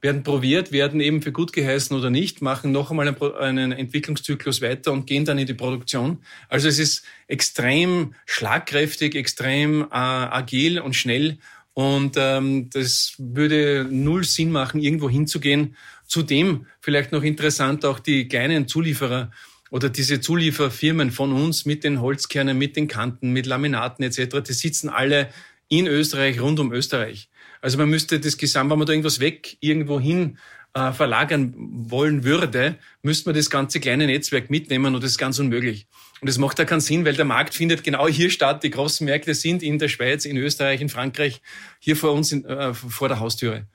werden 0.00 0.22
probiert, 0.22 0.72
werden 0.72 1.00
eben 1.00 1.22
für 1.22 1.32
gut 1.32 1.52
geheißen 1.52 1.96
oder 1.96 2.10
nicht, 2.10 2.40
machen 2.40 2.72
noch 2.72 2.90
einmal 2.90 3.14
einen 3.36 3.72
Entwicklungszyklus 3.72 4.62
weiter 4.62 4.92
und 4.92 5.06
gehen 5.06 5.24
dann 5.24 5.38
in 5.38 5.46
die 5.46 5.54
Produktion. 5.54 6.18
Also 6.48 6.68
es 6.68 6.78
ist 6.78 7.04
extrem 7.28 8.14
schlagkräftig, 8.24 9.14
extrem 9.14 9.82
äh, 9.82 9.86
agil 9.90 10.80
und 10.80 10.96
schnell 10.96 11.38
und 11.74 12.16
ähm, 12.18 12.68
das 12.70 13.14
würde 13.18 13.86
null 13.88 14.24
Sinn 14.24 14.50
machen, 14.50 14.80
irgendwo 14.80 15.08
hinzugehen. 15.08 15.76
Zudem 16.06 16.66
vielleicht 16.80 17.12
noch 17.12 17.22
interessant 17.22 17.84
auch 17.84 18.00
die 18.00 18.26
kleinen 18.26 18.68
Zulieferer 18.68 19.30
oder 19.70 19.88
diese 19.88 20.20
Zulieferfirmen 20.20 21.10
von 21.10 21.32
uns 21.32 21.64
mit 21.64 21.84
den 21.84 22.00
Holzkernen, 22.00 22.58
mit 22.58 22.76
den 22.76 22.88
Kanten, 22.88 23.32
mit 23.32 23.46
Laminaten 23.46 24.04
etc., 24.04 24.42
die 24.46 24.52
sitzen 24.52 24.88
alle 24.88 25.30
in 25.68 25.86
Österreich, 25.86 26.40
rund 26.40 26.58
um 26.58 26.72
Österreich. 26.72 27.29
Also 27.60 27.78
man 27.78 27.88
müsste 27.88 28.20
das 28.20 28.36
Gesamt, 28.36 28.70
wenn 28.70 28.78
man 28.78 28.86
da 28.86 28.92
irgendwas 28.92 29.20
weg 29.20 29.56
irgendwo 29.60 30.00
hin 30.00 30.38
äh, 30.74 30.92
verlagern 30.92 31.54
wollen 31.56 32.24
würde, 32.24 32.76
müsste 33.02 33.28
man 33.28 33.36
das 33.36 33.50
ganze 33.50 33.80
kleine 33.80 34.06
Netzwerk 34.06 34.50
mitnehmen 34.50 34.94
und 34.94 35.02
das 35.02 35.12
ist 35.12 35.18
ganz 35.18 35.38
unmöglich. 35.38 35.86
Und 36.20 36.28
das 36.28 36.38
macht 36.38 36.58
da 36.58 36.64
keinen 36.64 36.80
Sinn, 36.80 37.04
weil 37.04 37.14
der 37.14 37.24
Markt 37.24 37.54
findet 37.54 37.82
genau 37.82 38.06
hier 38.06 38.30
statt. 38.30 38.62
Die 38.62 38.70
großen 38.70 39.04
Märkte 39.04 39.34
sind 39.34 39.62
in 39.62 39.78
der 39.78 39.88
Schweiz, 39.88 40.24
in 40.24 40.36
Österreich, 40.36 40.80
in 40.80 40.88
Frankreich, 40.88 41.40
hier 41.78 41.96
vor 41.96 42.12
uns 42.12 42.30
in, 42.30 42.44
äh, 42.44 42.74
vor 42.74 43.08
der 43.08 43.20
Haustüre. 43.20 43.66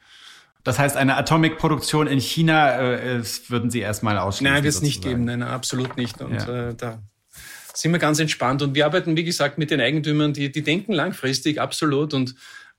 Das 0.63 0.79
heißt, 0.79 0.97
eine 0.97 1.15
Atomic-Produktion 1.17 2.07
in 2.07 2.19
China 2.19 2.79
äh, 2.79 3.23
würden 3.49 3.69
Sie 3.69 3.79
erstmal 3.79 4.17
ausschließen? 4.17 4.51
Nein, 4.51 4.63
wird 4.63 4.73
es 4.73 4.81
nicht 4.81 5.03
geben. 5.03 5.25
Nein, 5.25 5.43
absolut 5.43 5.95
nicht. 5.95 6.21
Und 6.21 6.33
ja. 6.33 6.69
äh, 6.69 6.75
da 6.75 7.03
sind 7.73 7.91
wir 7.91 7.99
ganz 7.99 8.19
entspannt. 8.19 8.61
Und 8.61 8.73
wir 8.73 8.85
arbeiten, 8.85 9.15
wie 9.15 9.23
gesagt, 9.23 9.57
mit 9.57 9.69
den 9.69 9.79
Eigentümern, 9.79 10.33
die, 10.33 10.51
die 10.51 10.63
denken 10.63 10.93
langfristig, 10.93 11.61
absolut. 11.61 12.13
Und 12.13 12.35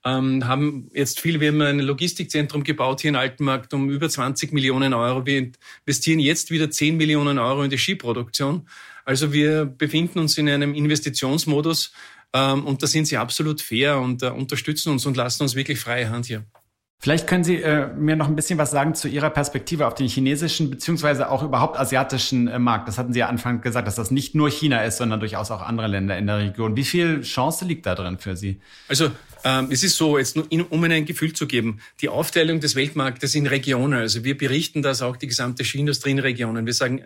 ähm, 0.07 0.47
haben 0.47 0.89
jetzt 0.93 1.19
viel, 1.19 1.39
wir 1.39 1.49
haben 1.49 1.61
ein 1.61 1.79
Logistikzentrum 1.79 2.63
gebaut 2.63 3.01
hier 3.01 3.09
in 3.09 3.15
Altenmarkt 3.15 3.73
um 3.73 3.89
über 3.89 4.09
20 4.09 4.53
Millionen 4.53 4.93
Euro. 4.93 5.25
Wir 5.25 5.51
investieren 5.85 6.19
jetzt 6.19 6.49
wieder 6.49 6.71
10 6.71 6.95
Millionen 6.95 7.37
Euro 7.39 7.63
in 7.63 7.69
die 7.69 7.77
Skiproduktion. 7.77 8.67
Also 9.03 9.33
wir 9.33 9.65
befinden 9.65 10.19
uns 10.19 10.37
in 10.37 10.49
einem 10.49 10.73
Investitionsmodus 10.73 11.91
ähm, 12.33 12.65
und 12.65 12.81
da 12.83 12.87
sind 12.87 13.05
sie 13.05 13.17
absolut 13.17 13.61
fair 13.61 13.99
und 13.99 14.23
äh, 14.23 14.27
unterstützen 14.27 14.91
uns 14.91 15.05
und 15.05 15.17
lassen 15.17 15.43
uns 15.43 15.55
wirklich 15.55 15.79
freie 15.79 16.09
Hand 16.09 16.25
hier. 16.25 16.45
Vielleicht 16.99 17.27
können 17.27 17.43
Sie 17.43 17.61
äh, 17.61 17.93
mir 17.93 18.15
noch 18.15 18.27
ein 18.27 18.35
bisschen 18.35 18.57
was 18.57 18.71
sagen 18.71 18.95
zu 18.95 19.07
Ihrer 19.07 19.29
Perspektive 19.29 19.85
auf 19.85 19.93
den 19.93 20.07
chinesischen 20.07 20.71
beziehungsweise 20.71 21.29
auch 21.29 21.43
überhaupt 21.43 21.77
asiatischen 21.77 22.47
äh, 22.47 22.57
Markt. 22.57 22.87
Das 22.87 22.97
hatten 22.97 23.13
Sie 23.13 23.19
ja 23.19 23.27
anfangs 23.27 23.61
gesagt, 23.61 23.87
dass 23.87 23.95
das 23.95 24.09
nicht 24.09 24.33
nur 24.33 24.49
China 24.49 24.81
ist, 24.81 24.97
sondern 24.97 25.19
durchaus 25.19 25.51
auch 25.51 25.61
andere 25.61 25.87
Länder 25.87 26.17
in 26.17 26.25
der 26.25 26.39
Region. 26.39 26.75
Wie 26.75 26.83
viel 26.83 27.21
Chance 27.21 27.65
liegt 27.65 27.85
da 27.85 27.93
drin 27.93 28.17
für 28.17 28.35
Sie? 28.35 28.59
Also 28.87 29.11
ähm, 29.43 29.69
es 29.71 29.83
ist 29.83 29.97
so, 29.97 30.17
jetzt 30.17 30.35
nur, 30.35 30.47
um 30.69 30.83
Ihnen 30.83 30.91
ein 30.91 31.05
Gefühl 31.05 31.33
zu 31.33 31.47
geben, 31.47 31.79
die 32.01 32.09
Aufteilung 32.09 32.59
des 32.59 32.75
Weltmarktes 32.75 33.35
in 33.35 33.47
Regionen. 33.47 33.99
Also 33.99 34.23
wir 34.23 34.37
berichten 34.37 34.81
das 34.81 35.01
auch 35.01 35.17
die 35.17 35.27
gesamte 35.27 35.63
Skiindustrie 35.63 36.11
in 36.11 36.19
Regionen. 36.19 36.65
Wir 36.65 36.73
sagen 36.73 37.05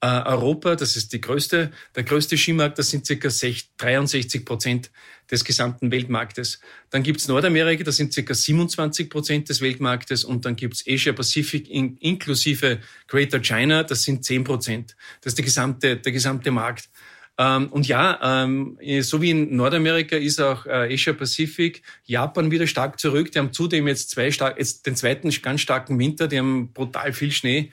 äh, 0.00 0.06
Europa, 0.06 0.76
das 0.76 0.96
ist 0.96 1.12
die 1.12 1.20
größte, 1.20 1.72
der 1.94 2.02
größte 2.02 2.36
Skimarkt, 2.36 2.78
das 2.78 2.90
sind 2.90 3.06
circa 3.06 3.28
63 3.28 4.44
Prozent 4.44 4.90
des 5.30 5.44
gesamten 5.44 5.90
Weltmarktes. 5.90 6.60
Dann 6.90 7.02
gibt's 7.02 7.28
Nordamerika, 7.28 7.82
das 7.82 7.96
sind 7.96 8.12
circa 8.12 8.34
27 8.34 9.08
Prozent 9.08 9.48
des 9.48 9.60
Weltmarktes 9.60 10.24
und 10.24 10.44
dann 10.44 10.54
gibt's 10.54 10.84
Asia 10.86 11.12
Pacific 11.12 11.68
in, 11.68 11.96
inklusive 11.96 12.80
Greater 13.08 13.40
China, 13.40 13.82
das 13.82 14.02
sind 14.02 14.24
10 14.24 14.44
Prozent. 14.44 14.96
Das 15.22 15.32
ist 15.32 15.38
der 15.38 15.44
gesamte, 15.44 15.96
der 15.96 16.12
gesamte 16.12 16.50
Markt. 16.50 16.88
Ähm, 17.38 17.68
und 17.68 17.86
ja, 17.86 18.44
ähm, 18.44 18.78
so 19.00 19.20
wie 19.20 19.30
in 19.30 19.56
Nordamerika 19.56 20.16
ist 20.16 20.40
auch 20.40 20.64
äh, 20.66 20.94
Asia 20.94 21.12
Pacific, 21.12 21.82
Japan 22.04 22.50
wieder 22.50 22.66
stark 22.66 22.98
zurück. 22.98 23.30
Die 23.32 23.38
haben 23.38 23.52
zudem 23.52 23.88
jetzt 23.88 24.10
zwei 24.10 24.30
stark, 24.30 24.58
jetzt 24.58 24.86
den 24.86 24.96
zweiten 24.96 25.30
ganz 25.42 25.60
starken 25.60 25.98
Winter, 25.98 26.28
die 26.28 26.38
haben 26.38 26.72
brutal 26.72 27.12
viel 27.12 27.30
Schnee 27.32 27.72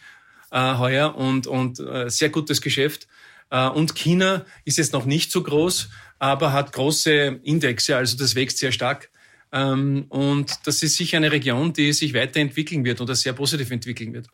äh, 0.51 0.77
heuer 0.77 1.15
und, 1.15 1.47
und 1.47 1.79
äh, 1.79 2.09
sehr 2.09 2.29
gutes 2.29 2.61
Geschäft. 2.61 3.07
Äh, 3.49 3.69
und 3.69 3.95
China 3.95 4.45
ist 4.65 4.77
jetzt 4.77 4.93
noch 4.93 5.05
nicht 5.05 5.31
so 5.31 5.43
groß, 5.43 5.89
aber 6.19 6.51
hat 6.51 6.73
große 6.73 7.39
Indexe, 7.43 7.95
also 7.95 8.17
das 8.17 8.35
wächst 8.35 8.57
sehr 8.57 8.71
stark. 8.71 9.09
Ähm, 9.53 10.05
und 10.09 10.51
das 10.65 10.83
ist 10.83 10.97
sicher 10.97 11.17
eine 11.17 11.31
Region, 11.31 11.71
die 11.71 11.93
sich 11.93 12.13
weiterentwickeln 12.13 12.83
wird 12.83 12.99
oder 12.99 13.15
sehr 13.15 13.33
positiv 13.33 13.71
entwickeln 13.71 14.13
wird. 14.13 14.27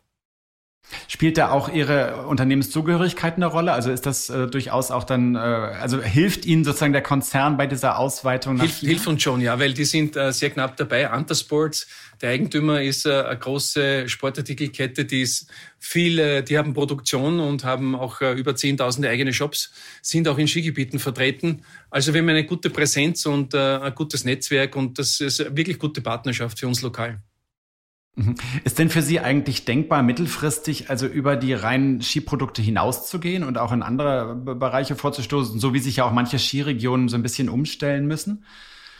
Spielt 1.08 1.38
da 1.38 1.50
auch 1.50 1.68
Ihre 1.68 2.26
Unternehmenszugehörigkeit 2.26 3.36
eine 3.36 3.46
Rolle? 3.46 3.72
Also 3.72 3.90
ist 3.90 4.06
das 4.06 4.30
äh, 4.30 4.46
durchaus 4.46 4.90
auch 4.90 5.04
dann, 5.04 5.34
äh, 5.34 5.38
also 5.38 6.00
hilft 6.02 6.46
Ihnen 6.46 6.64
sozusagen 6.64 6.92
der 6.92 7.02
Konzern 7.02 7.56
bei 7.56 7.66
dieser 7.66 7.98
Ausweitung 7.98 8.56
nach 8.56 8.64
Hilf, 8.64 8.78
Hilft 8.80 9.06
uns 9.06 9.22
schon, 9.22 9.40
ja, 9.40 9.58
weil 9.58 9.74
die 9.74 9.84
sind 9.84 10.16
äh, 10.16 10.32
sehr 10.32 10.50
knapp 10.50 10.76
dabei. 10.76 11.10
Antasports, 11.10 11.86
der 12.20 12.30
Eigentümer 12.30 12.82
ist 12.82 13.06
äh, 13.06 13.22
eine 13.22 13.38
große 13.38 14.08
Sportartikelkette, 14.08 15.04
die 15.04 15.22
ist 15.22 15.50
viele, 15.78 16.42
die 16.42 16.58
haben 16.58 16.74
Produktion 16.74 17.40
und 17.40 17.64
haben 17.64 17.94
auch 17.94 18.20
äh, 18.20 18.32
über 18.32 18.52
10.000 18.52 19.08
eigene 19.08 19.32
Shops, 19.32 19.72
sind 20.02 20.28
auch 20.28 20.38
in 20.38 20.48
Skigebieten 20.48 20.98
vertreten. 20.98 21.62
Also 21.90 22.12
wir 22.12 22.20
haben 22.20 22.28
eine 22.28 22.44
gute 22.44 22.70
Präsenz 22.70 23.26
und 23.26 23.54
äh, 23.54 23.78
ein 23.78 23.94
gutes 23.94 24.24
Netzwerk 24.24 24.76
und 24.76 24.98
das 24.98 25.20
ist 25.20 25.40
eine 25.40 25.56
wirklich 25.56 25.78
gute 25.78 26.00
Partnerschaft 26.00 26.58
für 26.58 26.68
uns 26.68 26.82
lokal. 26.82 27.20
Mhm. 28.16 28.34
Ist 28.64 28.78
denn 28.78 28.90
für 28.90 29.02
Sie 29.02 29.20
eigentlich 29.20 29.64
denkbar, 29.64 30.02
mittelfristig 30.02 30.90
also 30.90 31.06
über 31.06 31.36
die 31.36 31.52
reinen 31.52 32.02
Skiprodukte 32.02 32.62
hinauszugehen 32.62 33.44
und 33.44 33.58
auch 33.58 33.72
in 33.72 33.82
andere 33.82 34.34
Bereiche 34.34 34.96
vorzustoßen, 34.96 35.60
so 35.60 35.74
wie 35.74 35.78
sich 35.78 35.96
ja 35.96 36.04
auch 36.04 36.12
manche 36.12 36.38
Skiregionen 36.38 37.08
so 37.08 37.16
ein 37.16 37.22
bisschen 37.22 37.48
umstellen 37.48 38.06
müssen? 38.06 38.44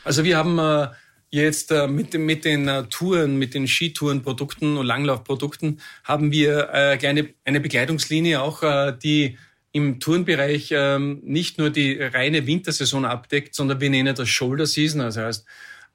Also 0.03 0.23
wir 0.23 0.37
haben 0.37 0.57
äh, 0.57 0.87
Jetzt 1.33 1.71
äh, 1.71 1.87
mit, 1.87 2.13
mit 2.13 2.43
den 2.43 2.67
äh, 2.67 2.83
Touren, 2.89 3.37
mit 3.37 3.53
den 3.53 3.65
Skitourenprodukten 3.65 4.75
und 4.75 4.85
Langlaufprodukten 4.85 5.79
haben 6.03 6.33
wir 6.33 6.69
äh, 6.73 7.07
eine, 7.07 7.59
Begleitungslinie 7.61 8.41
auch, 8.41 8.63
die 9.01 9.37
im 9.71 10.01
Tourenbereich 10.01 10.73
ähm, 10.75 11.21
nicht 11.23 11.57
nur 11.57 11.69
die 11.69 11.93
reine 12.01 12.45
Wintersaison 12.45 13.05
abdeckt, 13.05 13.55
sondern 13.55 13.79
wir 13.79 13.89
nennen 13.89 14.13
das 14.13 14.27
Shoulder 14.27 14.65
Season. 14.65 14.99
Also 14.99 15.21
heißt, 15.21 15.45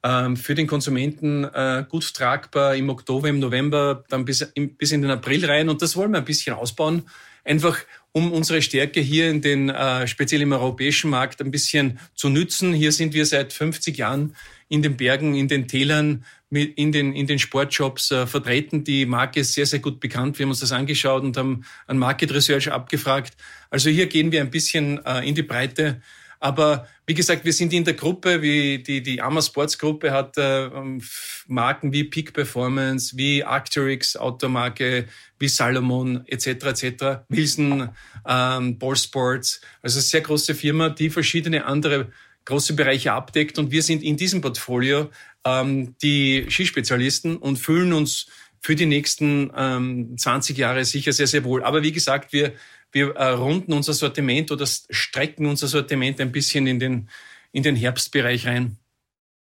für 0.03 0.55
den 0.55 0.67
Konsumenten 0.67 1.43
äh, 1.43 1.83
gut 1.89 2.13
tragbar 2.13 2.75
im 2.75 2.89
Oktober, 2.89 3.27
im 3.29 3.39
November, 3.39 4.03
dann 4.09 4.25
bis, 4.25 4.41
in 4.41 4.77
den 4.79 5.09
April 5.09 5.45
rein. 5.45 5.69
Und 5.69 5.81
das 5.81 5.95
wollen 5.97 6.11
wir 6.11 6.19
ein 6.19 6.25
bisschen 6.25 6.55
ausbauen. 6.55 7.03
Einfach 7.43 7.79
um 8.11 8.31
unsere 8.31 8.61
Stärke 8.61 8.99
hier 8.99 9.29
in 9.29 9.41
den, 9.41 9.69
äh, 9.69 10.07
speziell 10.07 10.41
im 10.41 10.51
europäischen 10.51 11.09
Markt, 11.09 11.41
ein 11.41 11.51
bisschen 11.51 11.99
zu 12.13 12.29
nützen. 12.29 12.73
Hier 12.73 12.91
sind 12.91 13.13
wir 13.13 13.25
seit 13.25 13.53
50 13.53 13.97
Jahren 13.97 14.35
in 14.69 14.81
den 14.81 14.97
Bergen, 14.97 15.35
in 15.35 15.47
den 15.47 15.67
Tälern, 15.67 16.25
in 16.49 16.91
den, 16.91 17.13
in 17.13 17.27
den 17.27 17.39
Sportshops 17.39 18.11
äh, 18.11 18.27
vertreten. 18.27 18.83
Die 18.83 19.05
Marke 19.05 19.41
ist 19.41 19.53
sehr, 19.53 19.65
sehr 19.65 19.79
gut 19.79 19.99
bekannt. 19.99 20.37
Wir 20.37 20.45
haben 20.45 20.51
uns 20.51 20.59
das 20.59 20.71
angeschaut 20.71 21.23
und 21.23 21.37
haben 21.37 21.65
ein 21.87 21.97
Market 21.97 22.33
Research 22.33 22.71
abgefragt. 22.71 23.33
Also 23.69 23.89
hier 23.89 24.07
gehen 24.07 24.31
wir 24.31 24.41
ein 24.41 24.51
bisschen 24.51 24.99
in 25.23 25.35
die 25.35 25.43
Breite. 25.43 26.01
Aber 26.39 26.87
wie 27.05 27.13
gesagt, 27.13 27.45
wir 27.45 27.53
sind 27.53 27.73
in 27.73 27.83
der 27.83 27.93
Gruppe, 27.93 28.41
wie 28.41 28.79
die, 28.79 29.01
die 29.01 29.21
Ama 29.21 29.41
Sports 29.41 29.77
Gruppe 29.77 30.11
hat 30.11 30.37
äh, 30.37 30.65
ähm, 30.65 31.01
Marken 31.47 31.91
wie 31.93 32.03
Peak 32.03 32.33
Performance, 32.33 33.17
wie 33.17 33.43
Arcturix, 33.43 34.15
Automarke, 34.15 35.07
wie 35.39 35.47
Salomon 35.47 36.25
etc. 36.27 36.47
etc. 36.47 37.03
Wilson, 37.29 37.89
ähm, 38.27 38.77
Ball 38.77 38.95
Sports, 38.95 39.61
also 39.81 39.99
sehr 39.99 40.21
große 40.21 40.53
Firma, 40.53 40.89
die 40.89 41.09
verschiedene 41.09 41.65
andere 41.65 42.11
große 42.45 42.73
Bereiche 42.73 43.13
abdeckt. 43.13 43.59
Und 43.59 43.71
wir 43.71 43.83
sind 43.83 44.03
in 44.03 44.17
diesem 44.17 44.41
Portfolio 44.41 45.09
ähm, 45.45 45.95
die 46.01 46.45
Skispezialisten 46.49 47.37
und 47.37 47.57
fühlen 47.57 47.93
uns 47.93 48.27
für 48.61 48.75
die 48.75 48.85
nächsten 48.85 49.51
ähm, 49.55 50.17
20 50.17 50.57
Jahre 50.57 50.83
sicher 50.83 51.13
sehr, 51.13 51.27
sehr 51.27 51.43
wohl. 51.43 51.63
Aber 51.63 51.83
wie 51.83 51.91
gesagt, 51.91 52.33
wir, 52.33 52.53
wir 52.97 53.15
äh, 53.15 53.29
runden 53.29 53.73
unser 53.73 53.93
Sortiment 53.93 54.51
oder 54.51 54.65
strecken 54.65 55.45
unser 55.45 55.67
Sortiment 55.67 56.19
ein 56.19 56.31
bisschen 56.31 56.65
in 56.65 56.79
den, 56.79 57.09
in 57.51 57.63
den 57.63 57.75
Herbstbereich 57.75 58.47
rein. 58.47 58.77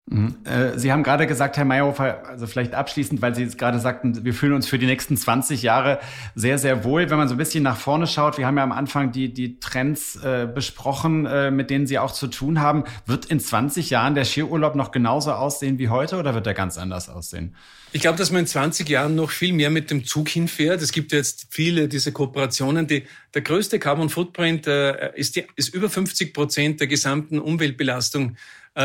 Mhm. 0.07 0.37
Äh, 0.45 0.77
Sie 0.77 0.91
haben 0.91 1.03
gerade 1.03 1.27
gesagt, 1.27 1.57
Herr 1.57 1.65
Meyerhofer, 1.65 2.27
also 2.27 2.47
vielleicht 2.49 2.75
abschließend, 2.75 3.23
weil 3.23 3.35
Sie 3.35 3.43
jetzt 3.43 3.59
gerade 3.59 3.79
sagten, 3.79 4.25
wir 4.25 4.35
fühlen 4.35 4.55
uns 4.55 4.67
für 4.67 4.79
die 4.79 4.87
nächsten 4.87 5.17
20 5.17 5.63
Jahre 5.63 6.01
sehr, 6.35 6.59
sehr 6.59 6.83
wohl. 6.83 7.11
Wenn 7.11 7.19
man 7.19 7.29
so 7.29 7.35
ein 7.35 7.39
bisschen 7.39 7.63
nach 7.63 7.77
vorne 7.77 8.09
schaut, 8.09 8.37
wir 8.37 8.47
haben 8.47 8.57
ja 8.57 8.65
am 8.65 8.73
Anfang 8.73 9.13
die, 9.13 9.33
die 9.33 9.61
Trends 9.61 10.17
äh, 10.17 10.49
besprochen, 10.53 11.27
äh, 11.27 11.53
mit 11.53 11.71
denen 11.71 11.87
Sie 11.87 11.99
auch 11.99 12.13
zu 12.13 12.27
tun 12.27 12.61
haben. 12.61 12.85
Wird 13.07 13.27
in 13.27 13.39
20 13.39 13.91
Jahren 13.91 14.17
der 14.17 14.25
Skiurlaub 14.25 14.75
noch 14.75 14.91
genauso 14.91 15.33
aussehen 15.33 15.79
wie 15.79 15.89
heute 15.89 16.17
oder 16.17 16.35
wird 16.35 16.47
er 16.47 16.55
ganz 16.55 16.77
anders 16.77 17.09
aussehen? 17.09 17.55
Ich 17.93 18.01
glaube, 18.01 18.19
dass 18.19 18.31
man 18.31 18.41
in 18.41 18.47
20 18.47 18.89
Jahren 18.89 19.15
noch 19.17 19.31
viel 19.31 19.53
mehr 19.53 19.71
mit 19.71 19.91
dem 19.91 20.05
Zug 20.05 20.29
hinfährt. 20.29 20.81
Es 20.81 20.93
gibt 20.93 21.13
jetzt 21.13 21.49
viele 21.51 21.89
diese 21.89 22.13
Kooperationen. 22.13 22.87
Die, 22.87 23.05
der 23.35 23.43
größte 23.43 23.79
Carbon 23.79 24.09
Footprint 24.09 24.67
äh, 24.67 25.13
ist, 25.17 25.37
die, 25.37 25.45
ist 25.57 25.75
über 25.75 25.89
50 25.89 26.33
Prozent 26.33 26.81
der 26.81 26.87
gesamten 26.87 27.39
Umweltbelastung 27.39 28.37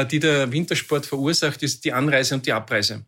die 0.04 0.20
der 0.20 0.52
Wintersport 0.52 1.06
verursacht, 1.06 1.64
ist 1.64 1.86
die 1.86 1.94
Anreise 1.94 2.36
und 2.36 2.46
die 2.46 2.52
Abreise. 2.52 3.06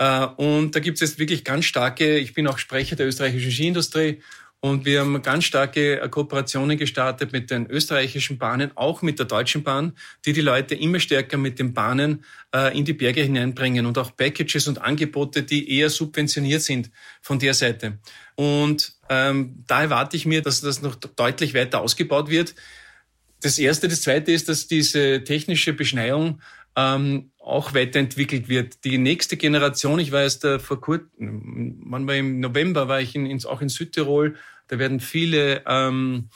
Äh, 0.00 0.26
und 0.36 0.74
da 0.74 0.80
gibt 0.80 0.96
es 0.96 1.00
jetzt 1.00 1.18
wirklich 1.18 1.44
ganz 1.44 1.66
starke, 1.66 2.18
ich 2.18 2.32
bin 2.32 2.46
auch 2.46 2.58
Sprecher 2.58 2.96
der 2.96 3.06
österreichischen 3.06 3.50
Skiindustrie 3.50 4.20
und 4.60 4.84
wir 4.84 5.00
haben 5.00 5.20
ganz 5.22 5.44
starke 5.44 6.00
äh, 6.00 6.08
Kooperationen 6.08 6.78
gestartet 6.78 7.32
mit 7.32 7.50
den 7.50 7.66
österreichischen 7.66 8.38
Bahnen, 8.38 8.72
auch 8.76 9.02
mit 9.02 9.18
der 9.18 9.26
Deutschen 9.26 9.62
Bahn, 9.62 9.92
die 10.24 10.32
die 10.32 10.40
Leute 10.40 10.74
immer 10.74 11.00
stärker 11.00 11.36
mit 11.36 11.58
den 11.58 11.74
Bahnen 11.74 12.24
in 12.72 12.84
die 12.84 12.94
Berge 12.94 13.22
hineinbringen 13.22 13.86
und 13.86 13.96
auch 13.96 14.16
Packages 14.16 14.66
und 14.66 14.82
Angebote, 14.82 15.44
die 15.44 15.78
eher 15.78 15.88
subventioniert 15.88 16.62
sind 16.62 16.90
von 17.22 17.38
der 17.38 17.54
Seite. 17.54 18.00
Und 18.34 18.94
ähm, 19.08 19.62
da 19.68 19.82
erwarte 19.82 20.16
ich 20.16 20.26
mir, 20.26 20.42
dass 20.42 20.60
das 20.60 20.82
noch 20.82 20.96
deutlich 20.96 21.54
weiter 21.54 21.80
ausgebaut 21.80 22.28
wird 22.28 22.56
das 23.40 23.58
Erste. 23.58 23.88
Das 23.88 24.02
Zweite 24.02 24.32
ist, 24.32 24.48
dass 24.48 24.66
diese 24.66 25.24
technische 25.24 25.72
Beschneiung 25.72 26.40
ähm, 26.76 27.30
auch 27.38 27.74
weiterentwickelt 27.74 28.48
wird. 28.48 28.84
Die 28.84 28.98
nächste 28.98 29.36
Generation, 29.36 29.98
ich 29.98 30.12
war 30.12 30.22
erst 30.22 30.44
äh, 30.44 30.58
vor 30.58 30.80
kurzem, 30.80 31.80
wann 31.86 32.06
war 32.06 32.14
im 32.14 32.40
November, 32.40 32.88
war 32.88 33.00
ich 33.00 33.14
in, 33.14 33.26
in, 33.26 33.44
auch 33.44 33.60
in 33.60 33.68
Südtirol, 33.68 34.36
da 34.68 34.78
werden 34.78 35.00
viele 35.00 35.62
ähm, 35.66 36.28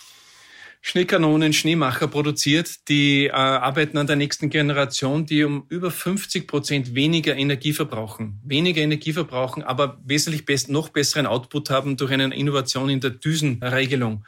Schneekanonen, 0.80 1.52
Schneemacher 1.52 2.08
produziert, 2.08 2.88
die 2.88 3.26
äh, 3.26 3.30
arbeiten 3.30 3.96
an 3.96 4.06
der 4.06 4.16
nächsten 4.16 4.50
Generation, 4.50 5.24
die 5.24 5.44
um 5.44 5.64
über 5.68 5.90
50 5.90 6.46
Prozent 6.46 6.94
weniger 6.94 7.36
Energie 7.36 7.72
verbrauchen. 7.72 8.40
Weniger 8.44 8.82
Energie 8.82 9.12
verbrauchen, 9.12 9.62
aber 9.62 9.98
wesentlich 10.04 10.44
best, 10.44 10.68
noch 10.68 10.90
besseren 10.90 11.26
Output 11.26 11.70
haben 11.70 11.96
durch 11.96 12.10
eine 12.10 12.34
Innovation 12.34 12.90
in 12.90 13.00
der 13.00 13.10
Düsenregelung. 13.10 14.26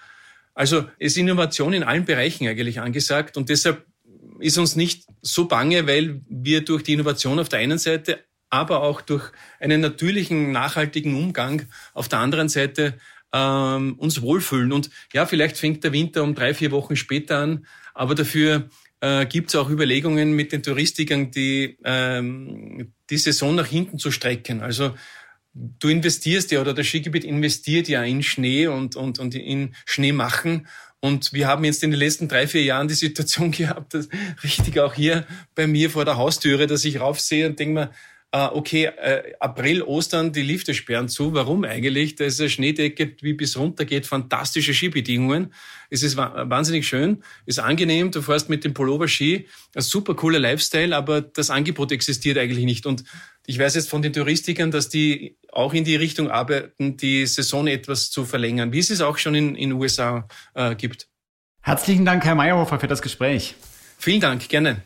Also 0.57 0.87
ist 0.99 1.19
Innovation 1.19 1.75
in 1.75 1.83
allen 1.83 2.07
Bereichen 2.07 2.49
eigentlich 2.49 2.81
angesagt 2.81 3.37
und 3.37 3.51
deshalb 3.51 3.85
ist 4.41 4.57
uns 4.57 4.75
nicht 4.75 5.05
so 5.21 5.47
bange, 5.47 5.87
weil 5.87 6.23
wir 6.31 6.65
durch 6.65 6.83
die 6.83 6.95
Innovation 6.95 7.39
auf 7.39 7.51
der 7.51 7.59
einen 7.59 7.77
Seite, 7.77 8.25
aber 8.49 8.83
auch 8.83 9.03
durch 9.03 9.31
einen 9.61 9.83
natürlichen, 9.83 10.53
nachhaltigen 10.53 11.15
Umgang 11.15 11.67
auf 11.93 12.09
der 12.09 12.21
anderen 12.21 12.49
Seite 12.49 12.95
ähm, 13.35 13.97
uns 13.99 14.23
wohlfühlen. 14.23 14.73
Und 14.73 14.89
ja, 15.13 15.27
vielleicht 15.27 15.59
fängt 15.59 15.85
der 15.85 15.93
Winter 15.93 16.23
um 16.23 16.35
drei, 16.35 16.55
vier 16.55 16.71
Wochen 16.71 16.97
später 16.97 17.39
an, 17.39 17.67
aber 17.93 18.15
dafür 18.15 18.71
äh, 19.01 19.27
gibt 19.27 19.51
es 19.51 19.57
auch 19.57 19.69
Überlegungen 19.69 20.33
mit 20.33 20.53
den 20.53 20.63
Touristikern, 20.63 21.31
die 21.31 21.77
ähm, 21.85 22.95
die 23.11 23.19
Saison 23.19 23.55
nach 23.55 23.67
hinten 23.67 23.99
zu 23.99 24.11
strecken. 24.11 24.63
Also 24.63 24.95
du 25.57 25.89
investierst 25.89 26.51
ja 26.51 26.61
oder 26.61 26.75
das 26.75 26.87
Skigebiet 26.87 27.25
investiert 27.25 27.89
ja 27.89 28.03
in 28.03 28.23
Schnee 28.23 28.67
und, 28.67 28.97
und, 28.97 29.19
und 29.19 29.35
in 29.35 29.75
Schnee 29.85 30.13
machen. 30.13 30.67
Und 31.01 31.33
wir 31.33 31.47
haben 31.47 31.65
jetzt 31.65 31.83
in 31.83 31.91
den 31.91 32.01
letzten 32.01 32.29
drei, 32.29 32.47
vier 32.47 32.63
Jahren 32.63 32.89
die 32.89 32.95
Situation 32.95 33.51
gehabt, 33.53 33.95
dass 33.95 34.09
richtig 34.43 34.79
auch 34.81 34.95
hier 34.95 35.27
bei 35.55 35.67
mir 35.67 35.91
vor 35.91 36.05
der 36.05 36.17
Haustüre, 36.17 36.67
dass 36.67 36.85
ich 36.85 37.01
raufsehe 37.01 37.47
und 37.49 37.59
denke 37.59 37.75
mir, 37.75 37.91
äh, 38.37 38.49
okay, 38.53 38.85
äh, 38.85 39.33
April, 39.41 39.83
Ostern, 39.83 40.33
die 40.33 40.43
Lifte 40.43 40.75
sperren 40.75 41.09
zu. 41.09 41.33
Warum 41.33 41.65
eigentlich? 41.65 42.17
Da 42.17 42.25
ist 42.25 42.39
eine 42.41 42.51
Schneedecke, 42.51 43.17
wie 43.23 43.33
bis 43.33 43.57
runter 43.57 43.85
geht, 43.87 44.07
fantastische 44.07 44.75
Skibedingungen. 44.75 45.55
Es 45.89 46.03
ist 46.03 46.17
wahnsinnig 46.17 46.87
schön, 46.87 47.23
ist 47.47 47.61
angenehm, 47.61 48.11
du 48.11 48.21
fährst 48.21 48.51
mit 48.51 48.65
dem 48.65 48.75
Pullover 48.75 49.09
Ski, 49.09 49.47
ein 49.75 49.83
super 49.83 50.15
cooler 50.15 50.39
Lifestyle, 50.39 50.95
aber 50.95 51.23
das 51.23 51.49
Angebot 51.49 51.93
existiert 51.93 52.37
eigentlich 52.37 52.65
nicht. 52.65 52.85
Und 52.85 53.05
ich 53.47 53.59
weiß 53.59 53.77
jetzt 53.77 53.89
von 53.89 54.03
den 54.03 54.13
Touristikern, 54.13 54.71
dass 54.71 54.89
die 54.89 55.39
auch 55.53 55.73
in 55.73 55.85
die 55.85 55.97
Richtung 55.97 56.31
arbeiten, 56.31 56.97
die 56.97 57.25
Saison 57.27 57.67
etwas 57.69 58.11
zu 58.11 58.25
verlängern, 58.25 58.73
wie 58.73 58.81
es 58.81 58.91
es 58.91 59.01
auch 59.01 59.17
schon 59.17 59.35
in 59.35 59.55
den 59.55 59.73
USA 59.73 60.29
äh, 60.55 60.75
gibt. 60.75 61.09
Herzlichen 61.63 62.05
Dank, 62.05 62.25
Herr 62.25 62.35
Meyerhofer, 62.35 62.79
für 62.79 62.89
das 62.89 63.01
Gespräch. 63.01 63.55
Vielen 63.99 64.21
Dank, 64.21 64.49
gerne. 64.49 64.83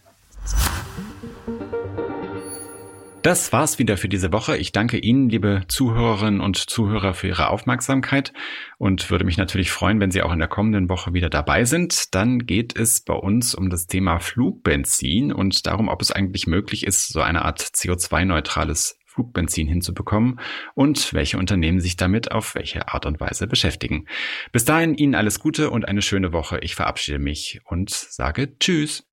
Das 3.22 3.52
war's 3.52 3.78
wieder 3.78 3.98
für 3.98 4.08
diese 4.08 4.32
Woche. 4.32 4.56
Ich 4.56 4.72
danke 4.72 4.96
Ihnen, 4.96 5.28
liebe 5.28 5.64
Zuhörerinnen 5.68 6.40
und 6.40 6.56
Zuhörer, 6.56 7.12
für 7.12 7.28
Ihre 7.28 7.50
Aufmerksamkeit 7.50 8.32
und 8.78 9.10
würde 9.10 9.26
mich 9.26 9.36
natürlich 9.36 9.70
freuen, 9.70 10.00
wenn 10.00 10.10
Sie 10.10 10.22
auch 10.22 10.32
in 10.32 10.38
der 10.38 10.48
kommenden 10.48 10.88
Woche 10.88 11.12
wieder 11.12 11.28
dabei 11.28 11.66
sind. 11.66 12.14
Dann 12.14 12.46
geht 12.46 12.74
es 12.78 13.02
bei 13.02 13.12
uns 13.12 13.54
um 13.54 13.68
das 13.68 13.86
Thema 13.86 14.20
Flugbenzin 14.20 15.34
und 15.34 15.66
darum, 15.66 15.88
ob 15.88 16.00
es 16.00 16.10
eigentlich 16.10 16.46
möglich 16.46 16.86
ist, 16.86 17.08
so 17.08 17.20
eine 17.20 17.44
Art 17.44 17.60
CO2-neutrales 17.60 18.98
Flugbenzin 19.04 19.68
hinzubekommen 19.68 20.40
und 20.74 21.12
welche 21.12 21.36
Unternehmen 21.36 21.80
sich 21.80 21.96
damit 21.96 22.32
auf 22.32 22.54
welche 22.54 22.88
Art 22.88 23.04
und 23.04 23.20
Weise 23.20 23.46
beschäftigen. 23.46 24.06
Bis 24.50 24.64
dahin 24.64 24.94
Ihnen 24.94 25.14
alles 25.14 25.40
Gute 25.40 25.68
und 25.68 25.86
eine 25.86 26.00
schöne 26.00 26.32
Woche. 26.32 26.60
Ich 26.62 26.74
verabschiede 26.74 27.18
mich 27.18 27.60
und 27.66 27.90
sage 27.90 28.56
Tschüss. 28.58 29.06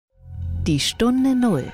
Die 0.66 0.80
Stunde 0.80 1.36
Null 1.36 1.74